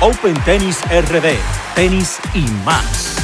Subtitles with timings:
[0.00, 1.34] Open Tennis RD,
[1.74, 3.16] tenis y más.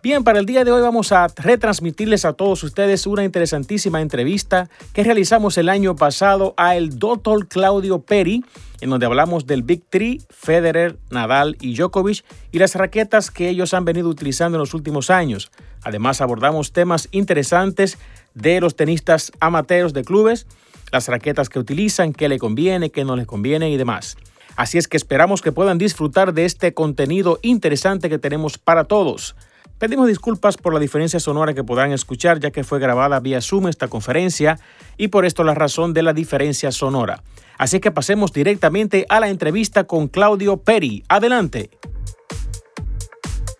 [0.03, 4.69] Bien, para el día de hoy vamos a retransmitirles a todos ustedes una interesantísima entrevista
[4.93, 8.45] que realizamos el año pasado a el doctor Claudio Peri,
[8.79, 13.73] en donde hablamos del Big Three, Federer, Nadal y Djokovic y las raquetas que ellos
[13.73, 15.51] han venido utilizando en los últimos años.
[15.81, 17.97] Además abordamos temas interesantes
[18.35, 20.45] de los tenistas amateurs de clubes,
[20.91, 24.15] las raquetas que utilizan, qué le conviene, qué no les conviene y demás.
[24.55, 29.35] Así es que esperamos que puedan disfrutar de este contenido interesante que tenemos para todos.
[29.79, 33.67] Pedimos disculpas por la diferencia sonora que podrán escuchar ya que fue grabada vía Zoom
[33.67, 34.57] esta conferencia
[34.97, 37.21] y por esto la razón de la diferencia sonora.
[37.59, 41.03] Así que pasemos directamente a la entrevista con Claudio Peri.
[41.09, 41.69] Adelante.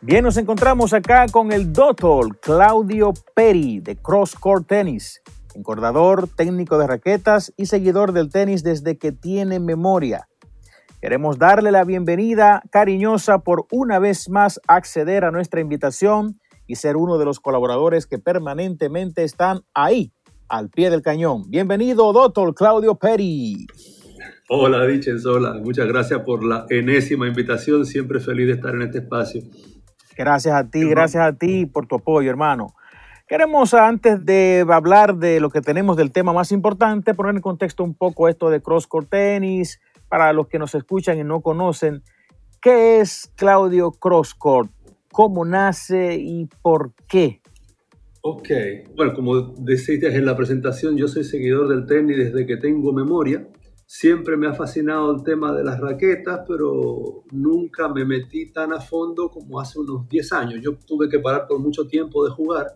[0.02, 5.22] Bien, nos encontramos acá con el doctor Claudio Peri de Cross Court Tennis,
[5.54, 10.28] encordador, técnico de raquetas y seguidor del tenis desde que tiene memoria.
[11.00, 16.98] Queremos darle la bienvenida cariñosa por una vez más acceder a nuestra invitación y ser
[16.98, 20.12] uno de los colaboradores que permanentemente están ahí,
[20.50, 21.44] al pie del cañón.
[21.50, 23.68] Bienvenido, doctor Claudio Peri.
[24.50, 25.54] Hola, Diches, hola.
[25.62, 27.86] Muchas gracias por la enésima invitación.
[27.86, 29.44] Siempre feliz de estar en este espacio.
[30.18, 32.74] Gracias a ti, gracias a ti por tu apoyo, hermano.
[33.28, 37.84] Queremos, antes de hablar de lo que tenemos del tema más importante, poner en contexto
[37.84, 42.04] un poco esto de cross-court tenis, para los que nos escuchan y no conocen,
[42.62, 44.72] ¿qué es Claudio Crosscourt?
[45.12, 47.42] ¿Cómo nace y por qué?
[48.22, 48.50] Ok,
[48.96, 53.48] bueno, como decías en la presentación, yo soy seguidor del tenis desde que tengo memoria.
[53.86, 58.82] Siempre me ha fascinado el tema de las raquetas, pero nunca me metí tan a
[58.82, 60.60] fondo como hace unos 10 años.
[60.62, 62.68] Yo tuve que parar por mucho tiempo de jugar,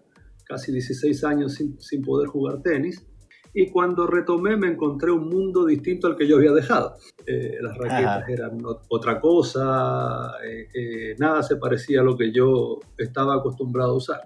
[0.45, 3.05] casi 16 años sin, sin poder jugar tenis
[3.53, 6.95] y cuando retomé me encontré un mundo distinto al que yo había dejado.
[7.25, 12.79] Eh, las raquetas eran otra cosa, eh, eh, nada se parecía a lo que yo
[12.97, 14.21] estaba acostumbrado a usar.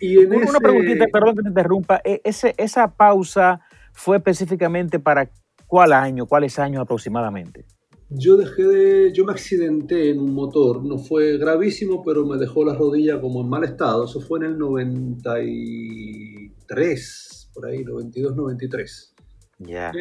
[0.00, 3.60] Y en Una preguntita, perdón que te interrumpa, e, ese, esa pausa
[3.92, 5.28] fue específicamente para
[5.66, 7.64] cuál año, cuáles años aproximadamente?
[8.10, 12.64] Yo dejé de, yo me accidenté en un motor, no fue gravísimo, pero me dejó
[12.64, 14.06] la rodilla como en mal estado.
[14.06, 17.27] Eso fue en el 93,
[17.58, 19.14] por ahí, 92-93.
[19.58, 19.92] Ya.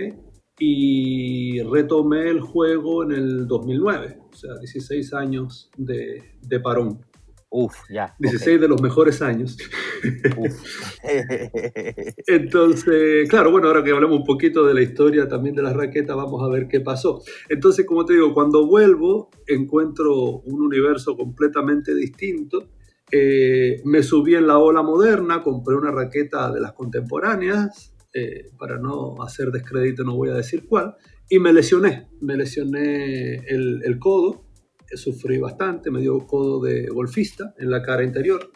[0.60, 7.04] Y retomé el juego en el 2009, o sea, 16 años de, de parón.
[7.50, 8.14] Uf, ya.
[8.20, 9.58] 16 de los mejores años.
[12.28, 16.16] Entonces, claro, bueno, ahora que hablamos un poquito de la historia también de las raquetas,
[16.16, 17.24] vamos a ver qué pasó.
[17.50, 22.68] Entonces, como te digo, cuando vuelvo, encuentro un universo completamente distinto
[23.12, 28.78] eh, me subí en la ola moderna, compré una raqueta de las contemporáneas, eh, para
[28.78, 30.96] no hacer descrédito no voy a decir cuál,
[31.30, 34.46] y me lesioné, me lesioné el, codo,
[34.94, 38.52] sufrí bastante, me dio codo de golfista en la cara interior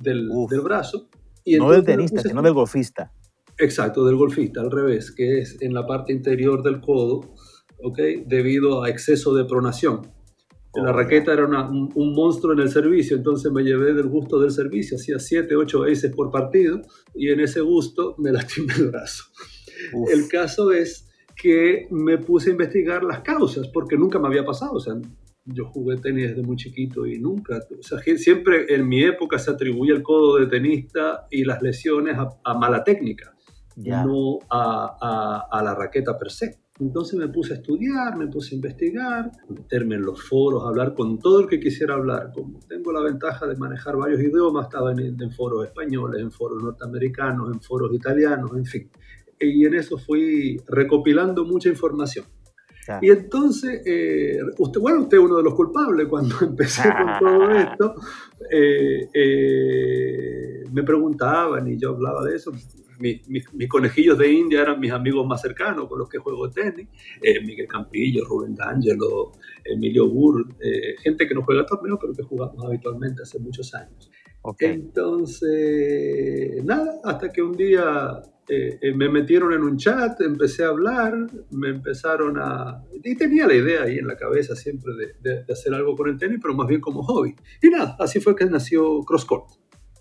[0.00, 1.08] del, del brazo.
[1.44, 3.12] Y no del tenista, sino del golfista.
[3.58, 7.34] Exacto, del golfista, al revés, que es en la parte interior del codo,
[7.82, 7.98] ¿ok?
[8.26, 10.02] Debido a exceso de pronación.
[10.74, 14.96] La raqueta era un, monstruo en el servicio, entonces me llevé del gusto del servicio,
[14.96, 16.82] hacía 7, 8 aces por partido
[17.14, 19.24] y en ese gusto me lastimé el brazo.
[20.12, 24.72] El caso es que me puse a investigar las causas porque nunca me había pasado,
[24.72, 24.94] o sea,
[25.46, 29.50] yo jugué tenis desde muy chiquito y nunca, o sea, siempre en mi época se
[29.50, 33.34] atribuye el codo de tenista y las lesiones a, mala técnica,
[33.76, 36.67] no a, a la raqueta per se.
[36.80, 41.18] Entonces me puse a estudiar, me puse a investigar, meterme en los foros, hablar con
[41.18, 42.30] todo el que quisiera hablar.
[42.32, 47.52] Como tengo la ventaja de manejar varios idiomas, estaba en, foros españoles, en foros norteamericanos,
[47.52, 48.90] en foros italianos, en fin.
[49.40, 52.26] Y en eso fui recopilando mucha información.
[53.02, 57.50] Y entonces, eh, usted, bueno, usted es uno de los culpables cuando empecé con todo
[57.58, 57.94] esto.
[58.50, 62.52] Eh, eh, me preguntaban y yo hablaba de eso
[62.98, 66.88] mis, conejillos de India eran mis amigos más cercanos con los que juego tenis.
[67.22, 69.32] Eh, Miguel Campillo, Rubén D'Angelo,
[69.64, 74.10] Emilio Burr, eh, gente que no juega torneos, pero que jugamos habitualmente hace muchos años.
[74.60, 81.14] Entonces, nada, hasta que un día eh, me metieron en un chat, empecé a hablar,
[81.50, 82.82] me empezaron a...
[83.04, 86.16] Y tenía la idea ahí en la cabeza siempre de, de, hacer algo con el
[86.16, 87.34] tenis, pero más bien como hobby.
[87.62, 89.50] Y nada, así fue que nació CrossCourt.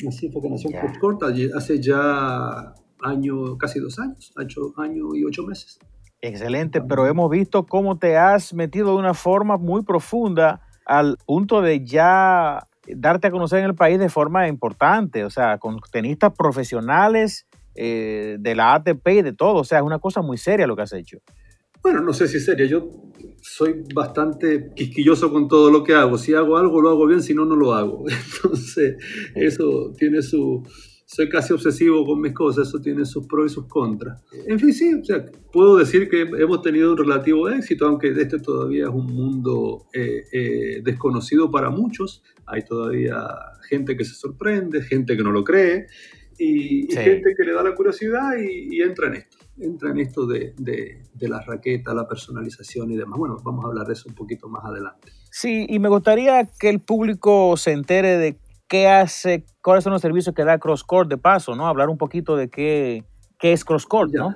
[0.07, 1.57] Así fue que nació yeah.
[1.57, 5.79] hace ya año, casi dos años, ocho años y ocho meses.
[6.21, 11.61] Excelente, pero hemos visto cómo te has metido de una forma muy profunda al punto
[11.61, 16.33] de ya darte a conocer en el país de forma importante, o sea, con tenistas
[16.35, 17.45] profesionales
[17.75, 20.75] eh, de la ATP y de todo, o sea, es una cosa muy seria lo
[20.75, 21.19] que has hecho.
[21.83, 22.89] Bueno, no sé si es seria, yo
[23.41, 27.35] soy bastante quisquilloso con todo lo que hago, si hago algo lo hago bien, si
[27.35, 28.05] no, no lo hago,
[28.43, 28.95] entonces
[29.35, 30.63] eso tiene su,
[31.07, 34.21] soy casi obsesivo con mis cosas, eso tiene sus pros y sus contras.
[34.45, 38.39] En fin, sí, o sea, puedo decir que hemos tenido un relativo éxito, aunque este
[38.39, 42.23] todavía es un mundo eh, eh, desconocido para muchos.
[42.45, 43.25] Hay todavía
[43.69, 45.87] gente que se sorprende, gente que no lo cree,
[46.37, 49.37] y, gente que le da la curiosidad y, entra en esto.
[49.59, 53.17] Entra en esto de, de, de la raqueta, la personalización y demás.
[53.17, 55.07] Bueno, vamos a hablar de eso un poquito más adelante.
[55.31, 60.01] Sí, y me gustaría que el público se entere de qué hace, cuáles son los
[60.01, 61.67] servicios que da CrossCore de paso, ¿no?
[61.67, 63.03] Hablar un poquito de qué,
[63.39, 64.35] qué es CrossCore, ¿no?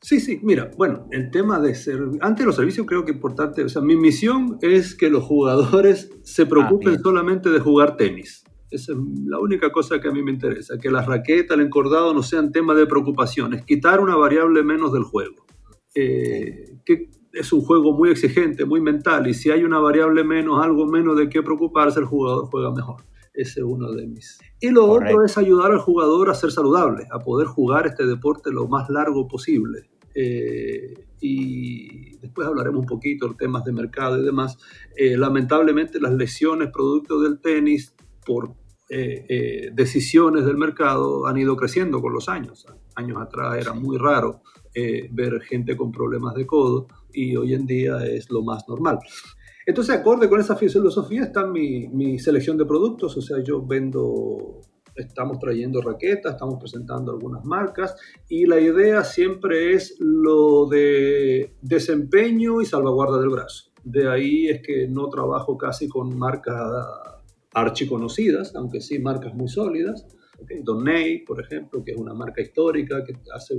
[0.00, 3.16] Sí, sí, mira, bueno, el tema de ser, antes de los servicios creo que es
[3.16, 7.96] importante, o sea, mi misión es que los jugadores se preocupen ah, solamente de jugar
[7.96, 8.42] tenis.
[8.68, 12.12] Esa es la única cosa que a mí me interesa, que la raqueta, el encordado
[12.14, 15.46] no sean tema de preocupación, es quitar una variable menos del juego.
[15.94, 20.64] Eh, que es un juego muy exigente, muy mental, y si hay una variable menos,
[20.64, 23.04] algo menos de qué preocuparse, el jugador juega mejor.
[23.34, 24.38] Ese es uno de mis.
[24.60, 28.50] Y lo otro es ayudar al jugador a ser saludable, a poder jugar este deporte
[28.52, 29.90] lo más largo posible.
[30.14, 34.58] Eh, y después hablaremos un poquito de temas de mercado y demás.
[34.96, 37.94] Eh, lamentablemente las lesiones producto del tenis
[38.26, 38.54] por
[38.90, 42.66] eh, decisiones del mercado han ido creciendo con los años.
[42.96, 44.42] Años atrás era muy raro
[45.10, 48.98] ver gente con problemas de codo y hoy en día es lo más normal.
[49.66, 54.60] Entonces, acorde con esa filosofía está mi, mi selección de productos, o sea, yo vendo
[54.96, 57.96] estamos trayendo raquetas, estamos presentando algunas marcas
[58.28, 63.70] y la idea siempre es lo de desempeño y salvaguarda del brazo.
[63.84, 66.56] De ahí es que no trabajo casi con marcas
[67.52, 70.06] archiconocidas, aunque sí marcas muy sólidas.
[70.40, 70.62] Okay.
[71.24, 73.58] Por ejemplo, que es una marca histórica que hace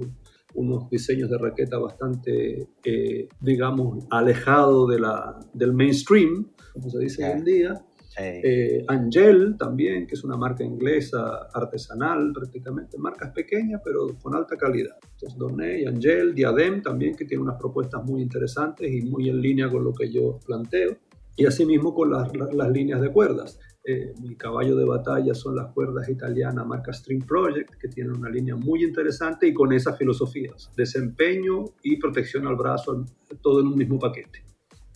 [0.56, 7.26] unos diseños de raqueta bastante, eh, digamos, alejado de la, del mainstream, como se dice
[7.26, 7.86] hoy en día.
[8.20, 14.56] Eh, Angel también, que es una marca inglesa artesanal prácticamente, marcas pequeñas pero con alta
[14.56, 14.96] calidad.
[15.14, 19.70] Entonces, Donné, Angel, Diadem también, que tiene unas propuestas muy interesantes y muy en línea
[19.70, 20.98] con lo que yo planteo.
[21.36, 23.60] Y asimismo con las, las líneas de cuerdas.
[23.86, 28.30] Eh, mi caballo de batalla son las cuerdas italianas marca String Project, que tienen una
[28.30, 33.06] línea muy interesante y con esas filosofías, desempeño y protección al brazo,
[33.42, 34.44] todo en un mismo paquete.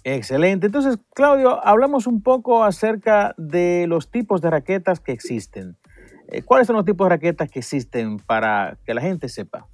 [0.06, 0.68] Excelente.
[0.68, 5.76] Entonces, Claudio, hablamos un poco acerca de los tipos de raquetas que existen.
[6.30, 9.68] Eh, ¿Cuáles son los tipos de raquetas que existen para que la gente sepa?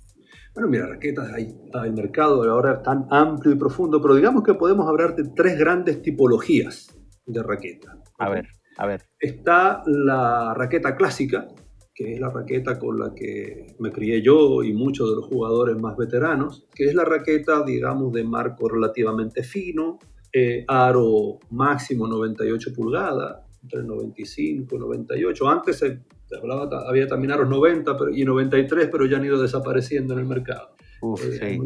[0.55, 1.55] Bueno, mira, raquetas, hay,
[1.85, 5.57] el mercado ahora es tan amplio y profundo, pero digamos que podemos hablar de tres
[5.57, 6.87] grandes tipologías
[7.27, 7.95] de raquetas.
[8.17, 8.47] A ver.
[8.77, 9.03] A ver.
[9.19, 11.47] Está la raqueta clásica,
[11.93, 15.77] que es la raqueta con la que me crié yo y muchos de los jugadores
[15.77, 19.99] más veteranos, que es la raqueta, digamos, de marco relativamente fino,
[20.31, 25.49] eh, aro máximo 98 pulgadas, entre 95 y 98.
[25.49, 25.99] Antes se,
[26.35, 30.75] hablaba, había también aros 90 y 93, pero ya han ido desapareciendo en el mercado.
[31.23, 31.59] Eh,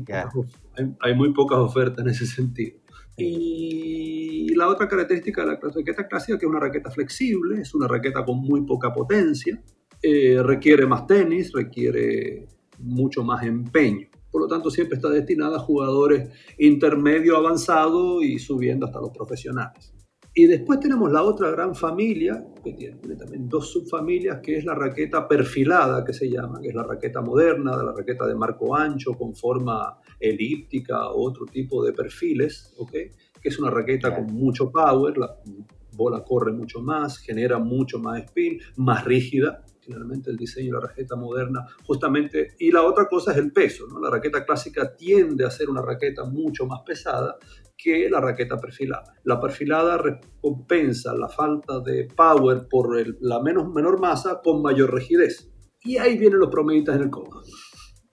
[1.00, 2.80] hay muy pocas ofertas en ese sentido.
[3.18, 7.88] Y la otra característica de la raqueta clásica que es una raqueta flexible, es una
[7.88, 9.62] raqueta con muy poca potencia,
[10.02, 12.48] eh, requiere más tenis, requiere
[12.80, 14.08] mucho más empeño.
[14.32, 19.97] Por lo tanto, siempre está destinada a jugadores intermedio avanzado y subiendo hasta los profesionales.
[20.40, 24.76] Y después tenemos la otra gran familia, que tiene, también dos subfamilias, que es la
[24.76, 29.16] raqueta perfilada, que se llama, que es la raqueta moderna, la raqueta de marco ancho
[29.16, 33.10] con forma elíptica o otro tipo de perfiles, ¿okay?
[33.42, 35.38] que es una raqueta con mucho power, la
[35.94, 40.88] bola corre mucho más, genera mucho más spin, más rígida, finalmente el diseño de la
[40.88, 44.00] raqueta moderna, justamente, y la otra cosa es el peso, ¿no?
[44.00, 47.38] La raqueta clásica tiende a ser una raqueta mucho más pesada
[47.78, 49.16] que la raqueta perfilada.
[49.24, 52.90] La perfilada recompensa la falta de power por
[53.22, 55.52] la menos, menor masa con mayor rigidez.
[55.84, 57.42] Y ahí vienen los promeditas en el codo.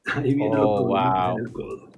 [0.15, 1.95] Ahí vienen los oh, promeditas en el codo.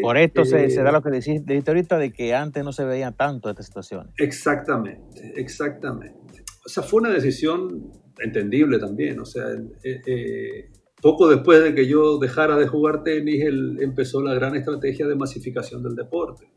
[0.00, 2.84] Por esto se, se, da eh, lo que dijiste ahorita de que antes no se
[2.84, 4.14] veían tanto estas situaciones.
[4.16, 6.44] Exactamente, exactamente.
[6.64, 9.20] O sea, fue una decisión entendible también.
[9.20, 9.44] O sea,
[9.82, 10.70] eh, eh,
[11.00, 13.44] poco después de que yo dejara de jugar tenis,
[13.80, 16.48] empezó la gran estrategia de masificación del deporte.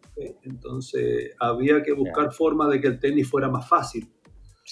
[0.44, 4.10] Entonces, había que buscar forma de que el tenis fuera más fácil,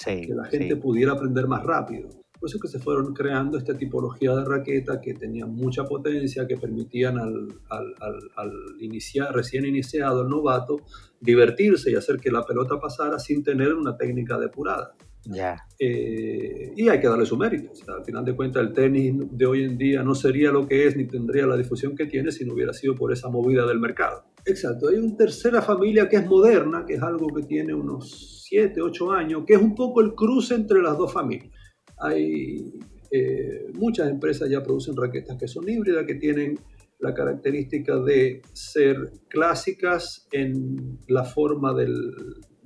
[0.03, 2.09] que la gente pudiera aprender más rápido.
[2.39, 6.45] Por eso es que se fueron creando esta tipología de raqueta que tenían mucha potencia,
[6.45, 7.95] que permitían al, al,
[8.35, 10.81] al, iniciar, recién iniciado, el novato,
[11.19, 14.95] divertirse y hacer que la pelota pasara sin tener una técnica depurada.
[15.25, 15.57] Ya.
[15.79, 17.71] Eh, y hay que darle su mérito.
[17.87, 20.95] al final de cuentas, el tenis de hoy en día no sería lo que es
[20.95, 24.23] ni tendría la difusión que tiene si no hubiera sido por esa movida del mercado.
[24.45, 24.87] Exacto.
[24.87, 29.11] Hay una tercera familia que es moderna, que es algo que tiene unos 7, 8
[29.11, 31.53] años, que es un poco el cruce entre las dos familias.
[31.99, 32.73] Hay
[33.11, 36.57] eh, muchas empresas ya producen raquetas que son híbridas, que tienen
[36.99, 41.73] la característica de ser clásicas en la forma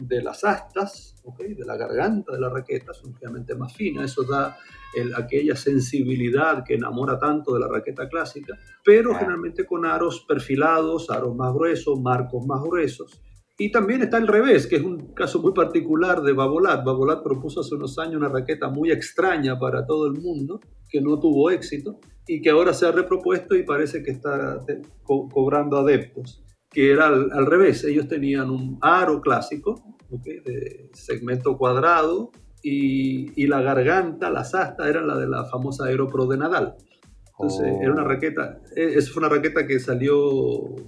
[0.07, 4.57] de las astas, de la garganta de la raqueta, son obviamente más finas, eso da
[5.15, 11.35] aquella sensibilidad que enamora tanto de la raqueta clásica, pero generalmente con aros perfilados, aros
[11.35, 13.21] más gruesos, marcos más gruesos.
[13.57, 16.83] Y también está el revés, que es un caso muy particular de Babolat.
[16.83, 21.19] Babolat propuso hace unos años una raqueta muy extraña para todo el mundo, que no
[21.19, 24.59] tuvo éxito y que ahora se ha repropuesto y parece que está
[25.05, 27.83] cobrando adeptos, que era al, revés.
[27.83, 32.31] Ellos tenían un aro clásico, de segmento cuadrado,
[32.63, 36.75] y, la garganta, las astas, eran la de la famosa Aeropro de Nadal.
[37.31, 38.07] Entonces, era una oh.
[38.07, 40.13] raqueta, e, esa fue una raqueta que salió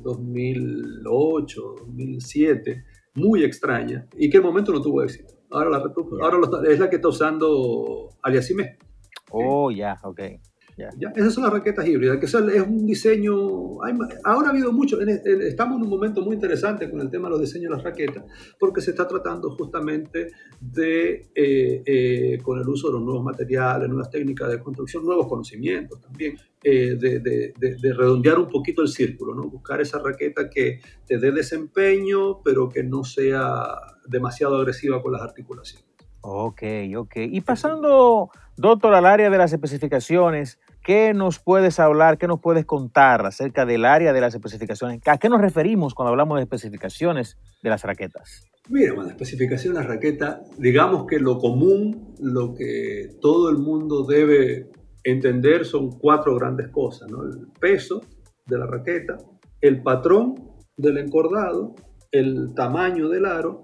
[0.04, 2.84] 2008, 2007,
[3.16, 5.34] muy extraña, y que en el momento no tuvo éxito.
[5.50, 5.84] Ahora, la,
[6.22, 6.38] ahora
[6.70, 8.78] es la que está usando Aliasime.
[9.32, 10.20] Oh, ya, ok.
[10.78, 13.80] Esas son las raquetas híbridas, que es un diseño,
[14.24, 17.42] ahora ha habido mucho, estamos en un momento muy interesante con el tema de los
[17.42, 18.24] diseños de las raquetas,
[18.60, 23.88] porque se está tratando justamente de, eh, eh, con el uso de los nuevos materiales,
[23.88, 28.88] nuevas técnicas de construcción, nuevos conocimientos también, eh, de, de, de, redondear un poquito el
[28.88, 29.44] círculo, ¿no?
[29.50, 33.76] buscar esa raqueta que te dé desempeño, pero que no sea
[34.08, 35.93] demasiado agresiva con las articulaciones.
[36.26, 36.64] Ok,
[36.96, 37.16] ok.
[37.18, 42.66] Y pasando, doctor, al área de las especificaciones, ¿qué nos puedes hablar, qué nos puedes
[42.66, 45.02] contar acerca del área de las especificaciones?
[45.06, 48.46] ¿A qué nos referimos cuando hablamos de especificaciones de las raquetas?
[48.70, 54.06] Mira, la especificación de la raqueta, digamos que lo común, lo que todo el mundo
[54.06, 54.72] debe
[55.04, 57.24] entender son cuatro grandes cosas, ¿no?
[57.24, 58.00] El peso
[58.46, 59.18] de la raqueta,
[59.60, 60.36] el patrón
[60.78, 61.76] del encordado,
[62.14, 63.62] el tamaño del aro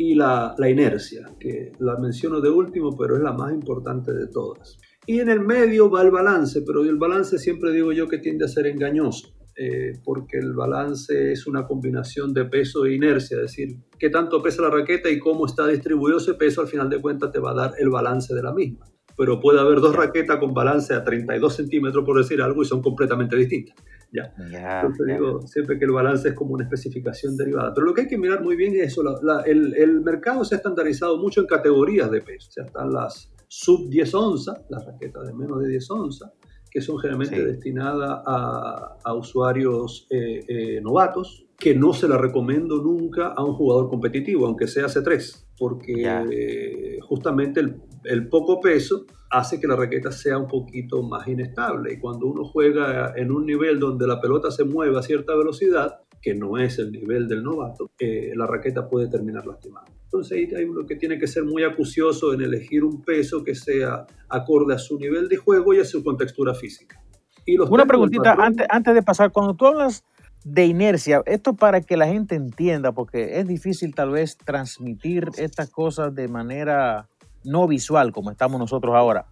[0.00, 4.78] y la, inercia, que la menciono de último, pero es la más importante de todas.
[5.04, 8.44] Y en el medio va el balance, pero el balance siempre digo yo que tiende
[8.44, 13.42] a ser engañoso, eh, porque el balance es una combinación de peso e inercia, es
[13.42, 17.00] decir, qué tanto pesa la raqueta y cómo está distribuido ese peso, al final de
[17.00, 18.86] cuentas te va a dar el balance de la misma.
[19.16, 22.82] Pero puede haber dos raquetas con balance a 32 centímetros, por decir algo, y son
[22.82, 23.74] completamente distintas.
[24.12, 24.32] ¿Ya?
[24.80, 27.72] Entonces digo siempre que el balance es como una especificación derivada.
[27.74, 29.02] Pero lo que hay que mirar muy bien es eso,
[29.46, 32.48] el, el, mercado se ha estandarizado mucho en categorías de peso.
[32.48, 36.32] O sea, están las sub 10 onzas, las raquetas de menos de 10 onzas,
[36.70, 42.80] que son generalmente destinadas a, a usuarios eh, eh, novatos, que no se la recomiendo
[42.82, 49.60] nunca a un jugador competitivo, aunque sea C3, porque justamente el, el poco peso hace
[49.60, 51.92] que la raqueta sea un poquito más inestable.
[51.92, 56.00] Y cuando uno juega en un nivel donde la pelota se mueve a cierta velocidad,
[56.20, 59.86] que no es el nivel del novato, eh, la raqueta puede terminar lastimada.
[60.04, 64.06] Entonces hay uno que tiene que ser muy acucioso en elegir un peso que sea
[64.28, 67.00] acorde a su nivel de juego y a su contextura física.
[67.44, 70.04] Y Una preguntita antes, antes de pasar, cuando tú hablas
[70.44, 75.70] de inercia, esto para que la gente entienda, porque es difícil tal vez transmitir estas
[75.70, 77.08] cosas de manera
[77.48, 79.26] no visual como estamos nosotros ahora.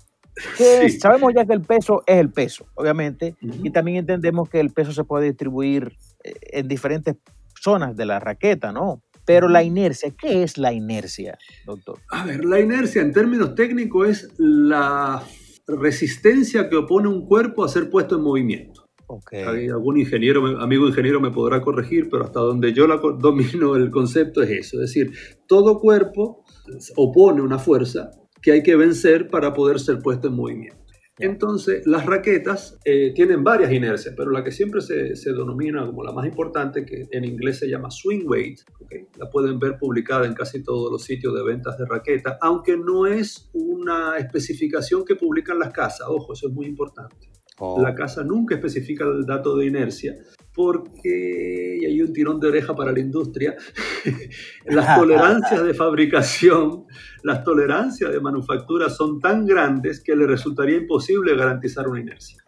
[1.01, 4.93] Sabemos ya que el peso es el peso, obviamente, y también entendemos que el peso
[4.93, 7.17] se puede distribuir eh, en diferentes
[7.61, 9.03] zonas de la raqueta, ¿no?
[9.25, 11.99] Pero la inercia, ¿qué es la inercia, doctor?
[12.11, 15.23] A ver, la inercia en términos técnicos es la
[15.67, 18.87] resistencia que opone un cuerpo a ser puesto en movimiento.
[19.09, 19.69] Okay.
[19.69, 24.43] Algún ingeniero, amigo ingeniero me podrá corregir, pero hasta donde yo la domino el concepto
[24.43, 24.83] es eso.
[24.83, 25.13] Es decir,
[25.47, 26.45] todo cuerpo
[26.97, 28.11] opone una fuerza
[28.43, 30.87] que hay que vencer para poder ser puesto en movimiento.
[31.19, 36.05] Entonces, las raquetas eh, tienen varias inercias, pero la que siempre se, se, denomina como
[36.05, 38.61] la más importante, que en inglés se llama swing weight,
[39.17, 43.07] la pueden ver publicada en casi todos los sitios de ventas de raquetas, aunque no
[43.07, 47.31] es una especificación que publican las casas, ojo, eso es muy importante.
[47.59, 47.81] Oh.
[47.81, 50.15] La casa nunca especifica el dato de inercia
[50.57, 53.55] porque, y hay un tirón de oreja para la industria,
[54.65, 56.87] las tolerancias de fabricación,
[57.23, 62.43] las tolerancias de manufactura son tan grandes que le resultaría imposible garantizar una inercia.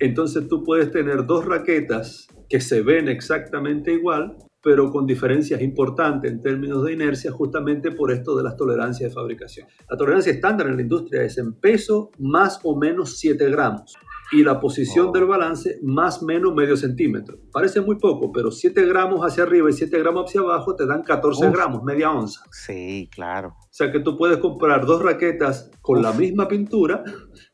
[0.00, 6.32] Entonces tú puedes tener dos raquetas que se ven exactamente igual, pero con diferencias importantes
[6.32, 9.68] en términos de inercia, justamente por esto de las tolerancias de fabricación.
[9.88, 13.94] La tolerancia estándar en la industria es en peso más o menos 7 gramos
[14.32, 17.38] y la posición del balance más o menos medio centímetro.
[17.52, 21.02] Parece muy poco, pero 7 gramos hacia arriba y 7 gramos hacia abajo te dan
[21.02, 22.42] 14 gramos, media onza.
[22.50, 23.56] Sí, claro.
[23.60, 27.04] O sea que tú puedes comprar dos raquetas con la misma pintura,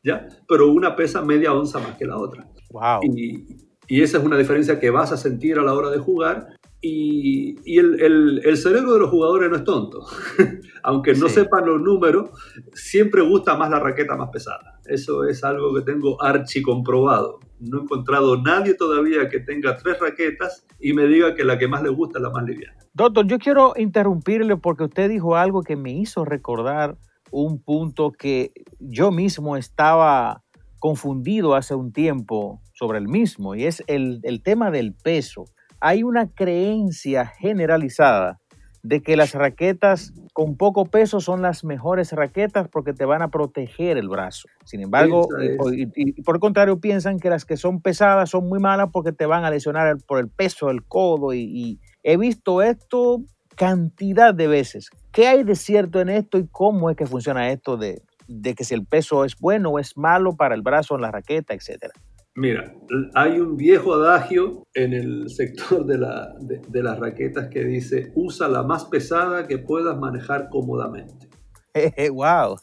[0.03, 0.27] ¿ya?
[0.47, 2.49] pero una pesa media onza más que la otra.
[2.71, 3.01] Wow.
[3.03, 3.45] Y,
[3.87, 6.47] y esa es una diferencia que vas a sentir a la hora de jugar
[6.85, 10.05] y, y el, el, el, cerebro de los jugadores no es tonto.
[10.83, 11.35] Aunque no sí.
[11.35, 12.29] sepan los números,
[12.73, 14.81] siempre gusta más la raqueta más pesada.
[14.85, 17.39] Eso es algo que tengo archi comprobado.
[17.61, 21.69] No he encontrado nadie todavía que tenga tres raquetas y me diga que la que
[21.69, 22.75] más le gusta es la más liviana.
[22.93, 26.97] Doctor, yo quiero interrumpirle porque usted dijo algo que me hizo recordar
[27.31, 30.43] un punto que yo mismo estaba
[30.79, 35.45] confundido hace un tiempo sobre el mismo y es el, el tema del peso
[35.83, 38.39] hay una creencia generalizada
[38.83, 43.27] de que las raquetas con poco peso son las mejores raquetas porque te van a
[43.27, 44.47] proteger el brazo.
[44.63, 45.27] Sin embargo,
[45.73, 48.91] y, y, y, por el contrario, piensan que las que son pesadas son muy malas
[48.93, 51.33] porque te van a lesionar por el peso del codo.
[51.33, 53.21] Y, y, he visto esto
[53.57, 54.89] cantidad de veces.
[55.11, 58.63] ¿Qué hay de cierto en esto y cómo es que funciona esto de, de que
[58.63, 61.93] si el peso es bueno o es malo para el brazo en la raqueta, etcétera?
[62.35, 62.73] Mira,
[63.13, 68.11] hay un viejo adagio en el sector de, la, de, de, las raquetas que dice,
[68.15, 71.29] usa la más pesada que puedas manejar cómodamente.
[72.11, 72.57] ¡Wow!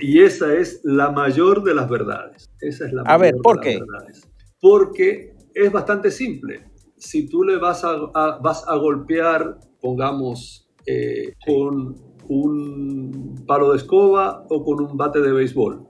[0.00, 2.50] y esa es la mayor de las verdades.
[2.60, 3.78] Esa es la A ver, ¿por qué?
[3.78, 4.28] Verdades.
[4.60, 6.64] Porque es bastante simple.
[6.96, 11.52] Si tú le vas a, a vas a golpear, pongamos, eh, sí.
[11.52, 11.94] con
[12.28, 15.86] un palo de escoba o con un bate de béisbol,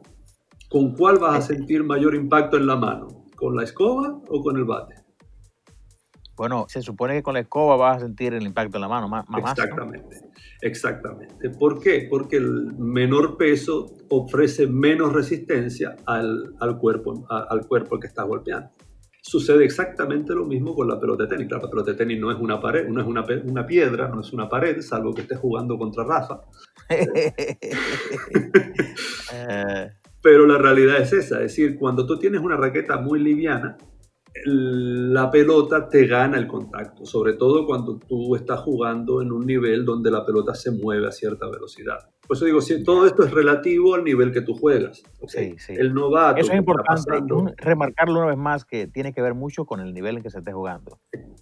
[0.74, 3.06] ¿con cuál vas a sentir mayor impacto en la mano?
[3.36, 4.96] ¿Con la escoba o con el bate?
[6.34, 9.08] Bueno, se supone que con la escoba vas a sentir el impacto en la mano
[9.08, 9.24] más.
[9.28, 10.30] más exactamente, ¿no?
[10.62, 11.50] exactamente.
[11.50, 12.08] ¿Por qué?
[12.10, 18.26] Porque el menor peso ofrece menos resistencia al, al cuerpo, a, al cuerpo que estás
[18.26, 18.70] golpeando.
[19.22, 21.46] Sucede exactamente lo mismo con la pelota de tenis.
[21.46, 24.22] Claro, la pelota de tenis no es una pared, no es una, una piedra, no
[24.22, 26.40] es una pared, salvo que estés jugando contra Rafa.
[26.90, 26.96] uh...
[30.24, 33.76] Pero la realidad es esa, es decir, cuando tú tienes una raqueta muy liviana,
[34.46, 39.84] la pelota te gana el contacto, sobre todo cuando tú estás jugando en un nivel
[39.84, 41.98] donde la pelota se mueve a cierta velocidad.
[42.26, 45.02] Por eso digo, si todo esto es relativo al nivel que tú juegas.
[45.20, 45.50] ¿okay?
[45.50, 45.74] Sí, sí.
[45.76, 46.40] El novato.
[46.40, 49.92] Eso es importante pasando, remarcarlo una vez más que tiene que ver mucho con el
[49.92, 50.98] nivel en que se esté jugando.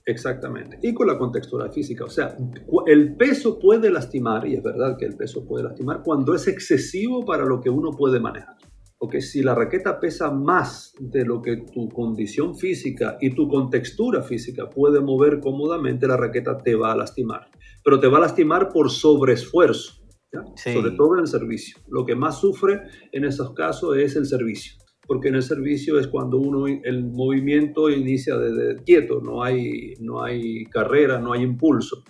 [0.06, 0.80] Exactamente.
[0.82, 2.04] Y con la contextura física.
[2.04, 2.36] O sea,
[2.86, 7.24] el peso puede lastimar, y es verdad que el peso puede lastimar, cuando es excesivo
[7.24, 8.56] para lo que uno puede manejar.
[9.02, 14.22] Porque si la raqueta pesa más de lo que tu condición física y tu contextura
[14.22, 17.50] física puede mover cómodamente, la raqueta te va a lastimar.
[17.82, 20.04] Pero te va a lastimar por sobreesfuerzo,
[20.54, 20.74] sí.
[20.74, 21.78] sobre todo en el servicio.
[21.88, 24.74] Lo que más sufre en esos casos es el servicio.
[25.04, 29.94] Porque en el servicio es cuando uno, el movimiento inicia desde de quieto, no hay,
[29.98, 32.04] no hay carrera, no hay impulso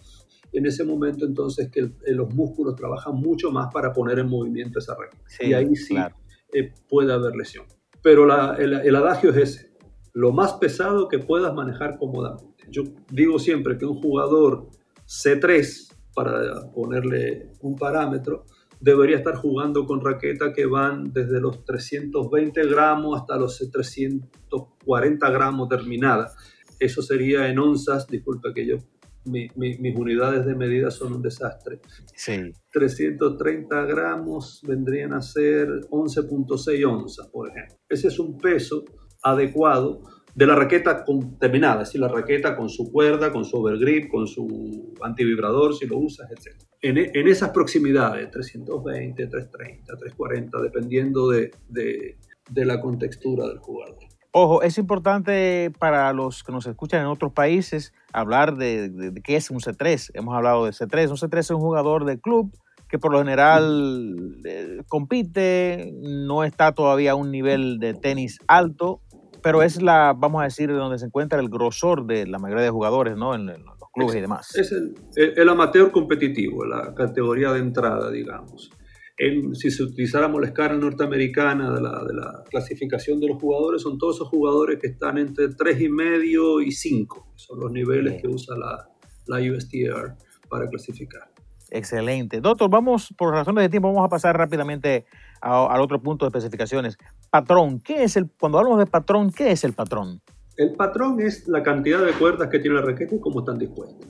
[0.53, 4.95] en ese momento entonces que los músculos trabajan mucho más para poner en movimiento esa
[4.95, 5.25] raqueta.
[5.27, 6.22] Sí, y ahí sí claro
[6.53, 7.67] eh, puede haber lesión.
[8.03, 9.73] Pero la, el, el, adagio es ese,
[10.13, 12.65] lo más pesado que puedas manejar cómodamente.
[12.69, 14.69] Yo digo siempre que un jugador
[15.07, 18.45] C3, para ponerle un parámetro,
[18.81, 25.69] debería estar jugando con raquetas que van desde los 320 gramos hasta los 340 gramos
[25.69, 26.37] terminadas.
[26.81, 28.79] Eso sería en onzas, disculpa que yo
[29.25, 31.81] mi, mi, mis unidades de medida son un desastre.
[32.15, 32.53] Sí.
[32.73, 37.77] 330 gramos vendrían a ser 11.6 onzas, por ejemplo.
[37.89, 38.85] Ese es un peso
[39.23, 40.03] adecuado
[40.35, 44.11] de la raqueta con, terminada, es decir, la raqueta con su cuerda, con su overgrip,
[44.11, 46.57] con su antivibrador, si lo usas, etc.
[46.81, 52.17] En, en esas proximidades, 320, 330, 340, dependiendo de, de,
[52.51, 53.99] de la contextura del jugador.
[54.35, 59.23] Ojo, es importante para los que nos escuchan en otros países hablar de, de, de,
[59.23, 60.11] qué es un C3.
[60.15, 61.11] Hemos hablado de C3.
[61.11, 62.51] Un C3 es un jugador de club
[62.93, 69.01] que por lo general eh, compite, no está todavía a un nivel de tenis alto,
[69.43, 72.71] pero es la, vamos a decir, donde se encuentra el grosor de la mayoría de
[72.71, 73.35] jugadores, ¿no?
[73.35, 74.55] En, en los clubes es, y demás.
[74.57, 78.71] Es el, el, amateur competitivo, la categoría de entrada, digamos.
[79.19, 83.83] En, si se utilizáramos la escala norteamericana de la, de la, clasificación de los jugadores,
[83.83, 87.33] son todos esos jugadores que están entre 3,5 y 5.
[87.37, 88.23] Son los niveles Bien.
[88.23, 88.89] que usa la,
[89.27, 90.17] la USTR
[90.49, 91.31] para clasificar.
[91.71, 92.41] Excelente.
[92.41, 95.07] Doctor, vamos, por razones de tiempo, vamos a pasar rápidamente
[95.41, 96.99] al otro punto de especificaciones.
[97.31, 100.21] Patrón, ¿qué es el, cuando hablamos de patrón, qué es el patrón?
[100.57, 104.07] El patrón es la cantidad de cuerdas que tiene la raqueta y cómo están dispuestas.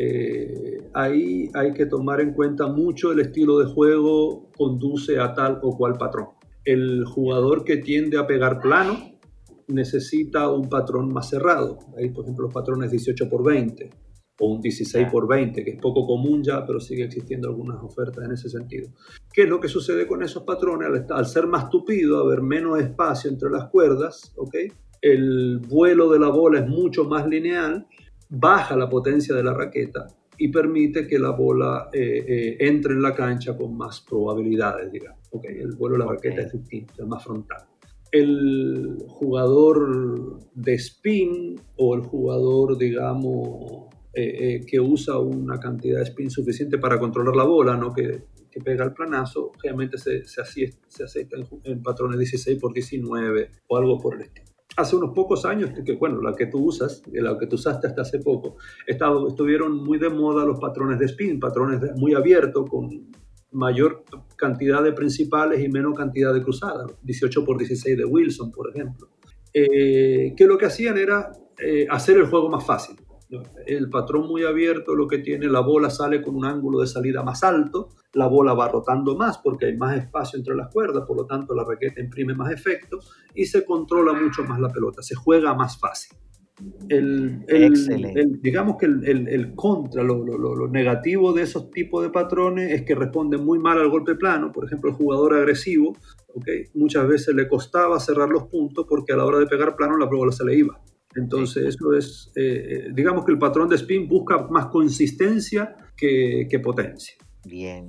[0.00, 5.58] Eh, ahí hay que tomar en cuenta mucho el estilo de juego conduce a tal
[5.62, 6.28] o cual patrón.
[6.64, 9.18] El jugador que tiende a pegar plano
[9.66, 11.80] necesita un patrón más cerrado.
[11.96, 13.90] Ahí, por ejemplo, los patrones 18 por 20
[14.40, 18.24] o un 16 por 20, que es poco común ya, pero sigue existiendo algunas ofertas
[18.24, 18.90] en ese sentido.
[19.32, 20.88] ¿Qué es lo que sucede con esos patrones?
[21.10, 24.54] Al, ser más tupido, haber menos espacio entre las cuerdas, ¿ok?
[25.00, 27.86] el vuelo de la bola es mucho más lineal,
[28.28, 30.06] baja la potencia de la raqueta
[30.38, 35.18] y permite que la bola eh, eh, entre en la cancha con más probabilidades, digamos.
[35.30, 37.64] Okay, el vuelo de la raqueta es distinto, es más frontal.
[38.10, 46.30] El jugador de spin o el jugador, digamos, eh, que usa una cantidad de spin
[46.30, 50.42] suficiente para controlar la bola, no que, que pega el planazo, obviamente se, se,
[50.88, 54.47] se acepta en, en patrones 16 por 19 o algo por el estilo
[54.78, 58.02] hace unos pocos años, que bueno, la que tú usas, la que tú usaste hasta
[58.02, 62.88] hace poco, estado, estuvieron muy de moda los patrones de spin, patrones muy abiertos con
[63.50, 64.04] mayor
[64.36, 69.08] cantidad de principales y menos cantidad de cruzadas, 18 por 16 de Wilson, por ejemplo,
[69.52, 72.96] eh, que lo que hacían era eh, hacer el juego más fácil.
[73.66, 77.22] El patrón muy abierto lo que tiene, la bola sale con un ángulo de salida
[77.22, 81.16] más alto, la bola va rotando más porque hay más espacio entre las cuerdas, por
[81.16, 82.98] lo tanto la raqueta imprime más efecto
[83.34, 86.16] y se controla mucho más la pelota, se juega más fácil.
[86.88, 87.44] El,
[88.42, 93.60] digamos que el, contra, lo, negativo de esos tipos de patrones es que responden muy
[93.60, 94.50] mal al golpe plano.
[94.50, 95.96] Por ejemplo, el jugador agresivo,
[96.34, 96.64] ¿okay?
[96.74, 100.06] muchas veces le costaba cerrar los puntos porque a la hora de pegar plano la
[100.06, 100.80] bola se le iba.
[101.14, 106.60] Entonces, eso es, eh, eh, digamos que el patrón de spin busca más consistencia que,
[106.62, 107.16] potencia.
[107.44, 107.88] Bien.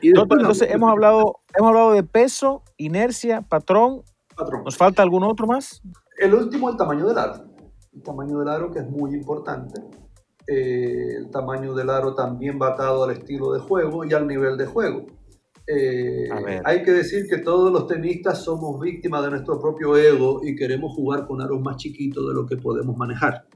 [0.00, 4.02] entonces hemos hablado, hemos hablado de peso, inercia, patrón.
[4.34, 4.64] patrón.
[4.64, 5.82] ¿Nos falta algún otro más?
[6.18, 7.44] El último, el tamaño del aro.
[7.92, 9.80] El tamaño del aro que es muy importante.
[10.48, 14.56] Eh, el tamaño del aro también va atado al estilo de juego y al nivel
[14.56, 15.06] de juego.
[15.68, 16.28] Eh,
[16.64, 20.94] hay que decir que todos los tenistas somos víctimas de nuestro propio ego y queremos
[20.94, 23.46] jugar con aros más chiquitos de lo que podemos manejar.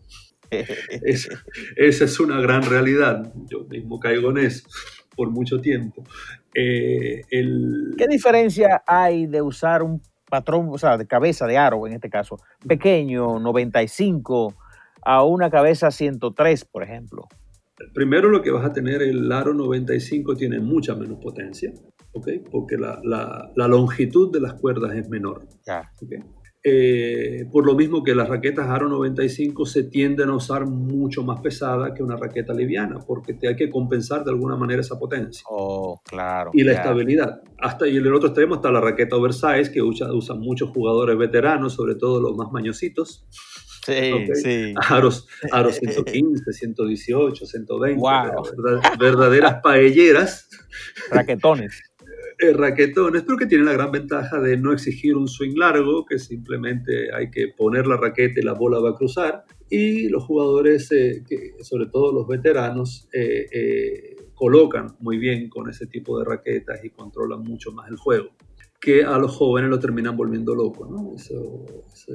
[0.51, 3.33] esa es una gran realidad.
[3.49, 4.68] Yo mismo caigo en eso
[5.16, 6.03] por mucho tiempo.
[6.55, 11.92] Eh, ¿Qué diferencia hay de usar un patrón, o sea, de cabeza de aro en
[11.92, 14.55] este caso, pequeño, 95,
[15.03, 17.29] a una cabeza 103, por ejemplo?
[17.94, 21.73] Primero lo que vas a tener, el aro 95 tiene mucha menos potencia.
[22.51, 25.46] Porque la, la, longitud de las cuerdas es menor.
[26.62, 31.40] Eh, por lo mismo que las raquetas Aro 95 se tienden a usar mucho más
[31.40, 35.42] pesada que una raqueta liviana, porque te hay que compensar de alguna manera esa potencia.
[35.49, 36.51] Oh, claro.
[36.53, 37.40] Y la estabilidad.
[37.59, 41.73] Hasta y en el otro extremo está la raqueta oversize, que usan muchos jugadores veteranos,
[41.73, 43.27] sobre todo los más mañositos.
[43.87, 44.75] Sí, sí.
[44.88, 48.03] Aros, aros 115, 118, 120.
[48.99, 50.46] verdaderas paelleras.
[51.11, 51.89] Raquetones.
[52.42, 56.18] Eh, raquetones, pero que tienen la gran ventaja de no exigir un swing largo, que
[56.18, 59.44] simplemente hay que poner la raqueta y la bola va a cruzar.
[59.68, 65.87] Y los jugadores, eh, que, sobre todo los veteranos, eh, colocan muy bien con ese
[65.87, 68.31] tipo de raquetas y controlan mucho más el juego,
[68.81, 70.87] que a los jóvenes lo terminan volviendo loco.
[70.87, 71.14] ¿no?
[71.16, 71.66] Eso,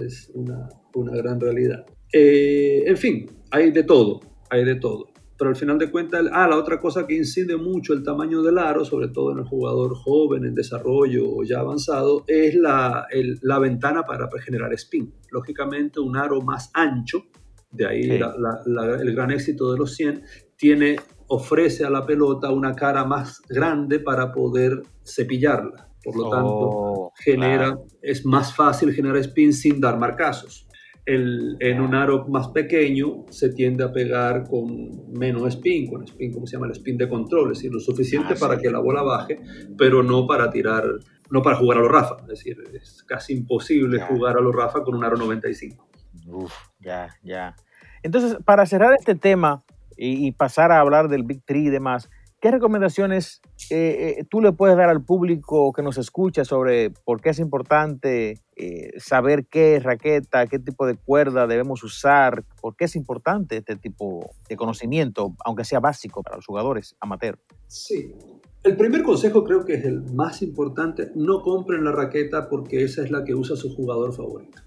[0.01, 1.85] es una, una, gran realidad.
[2.11, 6.57] en fin, hay de todo, hay de todo pero al final de cuentas, ah, la
[6.57, 10.45] otra cosa que incide mucho el tamaño del aro, sobre todo en el jugador joven,
[10.45, 13.07] en desarrollo o ya avanzado, es la,
[13.41, 15.13] la ventana para generar spin.
[15.31, 17.25] Lógicamente, un aro más ancho,
[17.71, 20.23] de ahí el gran éxito de los 100,
[20.55, 20.95] tiene,
[21.27, 25.89] ofrece a la pelota una cara más grande para poder cepillarla.
[26.01, 30.65] Por lo tanto, oh, genera, es más fácil generar spin sin dar marcazos
[31.05, 36.47] en un aro más pequeño se tiende a pegar con menos spin, con spin, ¿cómo
[36.47, 36.65] se llama?
[36.65, 39.39] El spin de control, es decir, lo suficiente ah, para que la bola baje,
[39.77, 40.83] pero no para tirar,
[41.29, 44.81] no para jugar a los Rafa, es decir, es casi imposible jugar a los Rafa
[44.83, 45.87] con un aro 95.
[46.27, 47.55] Uf, ya, ya.
[48.01, 49.63] Entonces, para cerrar este tema
[49.95, 52.09] y, y pasar a hablar del Big Tree y demás,
[52.45, 57.19] ¿Qué recomendaciones eh, eh, tú le puedes dar al público que nos escucha sobre por
[57.19, 62.43] qué es importante eh, saber qué raqueta, qué tipo de cuerda debemos usar?
[62.61, 67.39] ¿Por qué es importante este tipo de conocimiento, aunque sea básico para los jugadores amateur?
[67.65, 68.13] Sí.
[68.61, 71.09] El primer consejo creo que es el más importante.
[71.15, 74.61] No compren la raqueta porque esa es la que usa su jugador favorito.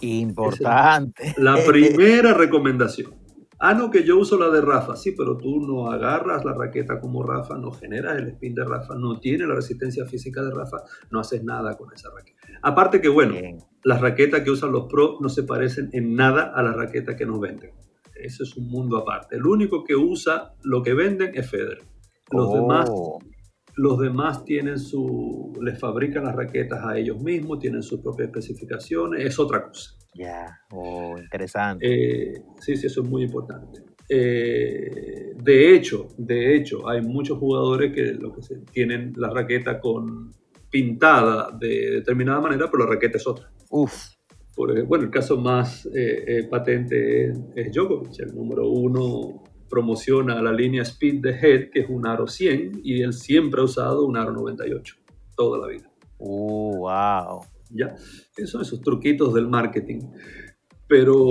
[0.00, 1.36] Importante.
[1.38, 3.21] la primera recomendación.
[3.64, 4.96] Ah, no, que yo uso la de Rafa.
[4.96, 8.96] Sí, pero tú no agarras la raqueta como Rafa, no generas el spin de Rafa,
[8.96, 10.78] no tiene la resistencia física de Rafa,
[11.12, 12.38] no haces nada con esa raqueta.
[12.62, 13.36] Aparte que, bueno,
[13.84, 17.24] las raquetas que usan los pros no se parecen en nada a la raqueta que
[17.24, 17.70] nos venden.
[18.16, 19.36] Eso es un mundo aparte.
[19.36, 21.82] El único que usa lo que venden es Federer.
[22.32, 22.54] Los Oh.
[22.56, 22.90] demás
[23.74, 29.24] los demás tienen su, les fabrican las raquetas a ellos mismos, tienen sus propias especificaciones,
[29.24, 29.92] es otra cosa.
[30.14, 31.86] Ya, oh, interesante.
[31.86, 33.82] Eh, sí, sí, eso es muy importante.
[34.08, 39.80] Eh, de hecho, de hecho, hay muchos jugadores que, lo que se, tienen la raqueta
[39.80, 40.30] con
[40.70, 43.50] pintada de determinada manera, pero la raqueta es otra.
[43.70, 44.08] Uf,
[44.54, 50.42] Por bueno, el caso más eh, eh, patente es, es Djokovic, el número uno promociona
[50.42, 54.04] la línea Speed the Head, que es un aro 100, y él siempre ha usado
[54.04, 54.96] un aro 98,
[55.34, 55.90] toda la vida.
[56.18, 57.40] uh, wow.
[57.70, 57.94] ¿ya?
[58.36, 60.00] Esos son esos truquitos del marketing.
[60.92, 61.26] Pero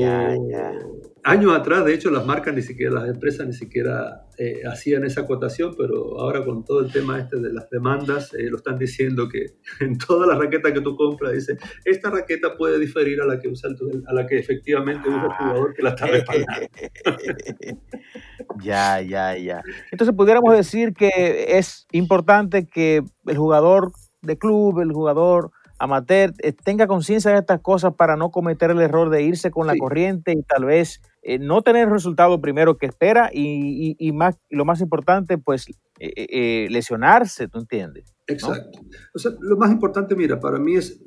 [1.24, 5.22] años atrás, de hecho, las marcas ni siquiera, las empresas ni siquiera eh, hacían esa
[5.22, 9.30] acotación, pero ahora con todo el tema este de las demandas, eh, lo están diciendo
[9.30, 9.46] que
[9.86, 13.50] en todas las raquetas que tú compras, dice, esta raqueta puede diferir a la que
[13.50, 16.68] usa el- a la que efectivamente usa el jugador que la está respaldando.
[18.64, 19.62] ya, ya, ya.
[19.92, 23.92] Entonces pudiéramos decir que es importante que el jugador
[24.24, 25.52] de club, el jugador
[25.84, 29.66] amateur, eh, tenga conciencia de estas cosas para no cometer el error de irse con
[29.68, 34.08] la corriente y tal vez eh, no tener el resultado primero que espera y, y-
[34.08, 35.68] y más, y lo más importante, pues
[36.00, 38.14] eh, eh, lesionarse, ¿tú entiendes?
[38.28, 38.80] Exacto.
[39.14, 41.00] O sea, lo más importante, mira, para mí es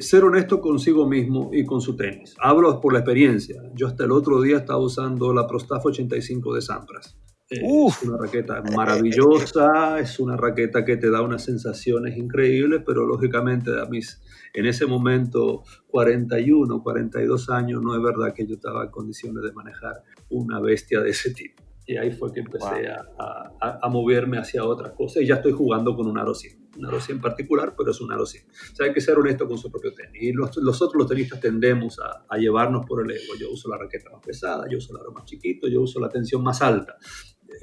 [0.00, 2.34] ser honesto consigo mismo y con su tenis.
[2.40, 3.62] Hablo por la experiencia.
[3.74, 7.16] Yo hasta el otro día estaba usando la Prostaff 85 de Sampras.
[7.50, 8.02] Eh, Uf.
[8.02, 13.70] es una raqueta maravillosa, es una raqueta que te da unas sensaciones increíbles, pero lógicamente
[13.80, 14.22] a mis,
[14.54, 19.52] en ese momento, 41, 42 años, no es verdad que yo estaba en condiciones de
[19.52, 21.62] manejar una bestia de ese tipo.
[21.86, 23.04] Y ahí fue que empecé a,
[23.60, 26.70] a- a moverme hacia otras cosas y ya estoy jugando con un aro 100.
[26.78, 28.46] Un aro 100 particular, pero es un aro 100.
[28.48, 30.22] O sea, hay que ser honesto con su propio tenis.
[30.22, 33.34] Y los, los otros, los tenistas, tendemos a, a llevarnos por el ego.
[33.38, 36.08] Yo uso la raqueta más pesada, yo uso el aro más chiquito, yo uso la
[36.08, 36.96] tensión más alta.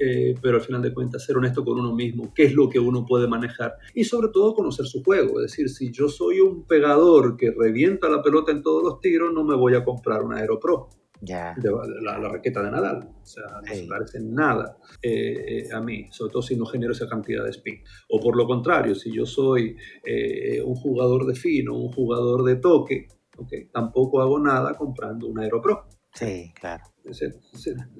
[0.04, 2.80] Eh, pero al final de cuentas, ser honesto con uno mismo, qué es lo que
[2.80, 5.38] uno puede manejar y sobre todo conocer su juego.
[5.40, 9.32] Es decir, si yo soy un pegador que revienta la pelota en todos los tiros,
[9.32, 10.88] no me voy a comprar una Aero Pro
[11.20, 11.54] Ya.
[11.56, 11.70] de
[12.02, 13.10] la, la raqueta de Nadal.
[13.22, 13.86] O sea, no se Sí.
[13.88, 17.80] parece nada eh, eh, a mí, sobre todo si no genero esa cantidad de spin.
[18.08, 22.56] O por lo contrario, si yo soy eh, un jugador de fino, un jugador de
[22.56, 23.06] toque,
[23.38, 25.84] okay, tampoco hago nada comprando un Aero Pro.
[26.12, 26.84] Sí, claro.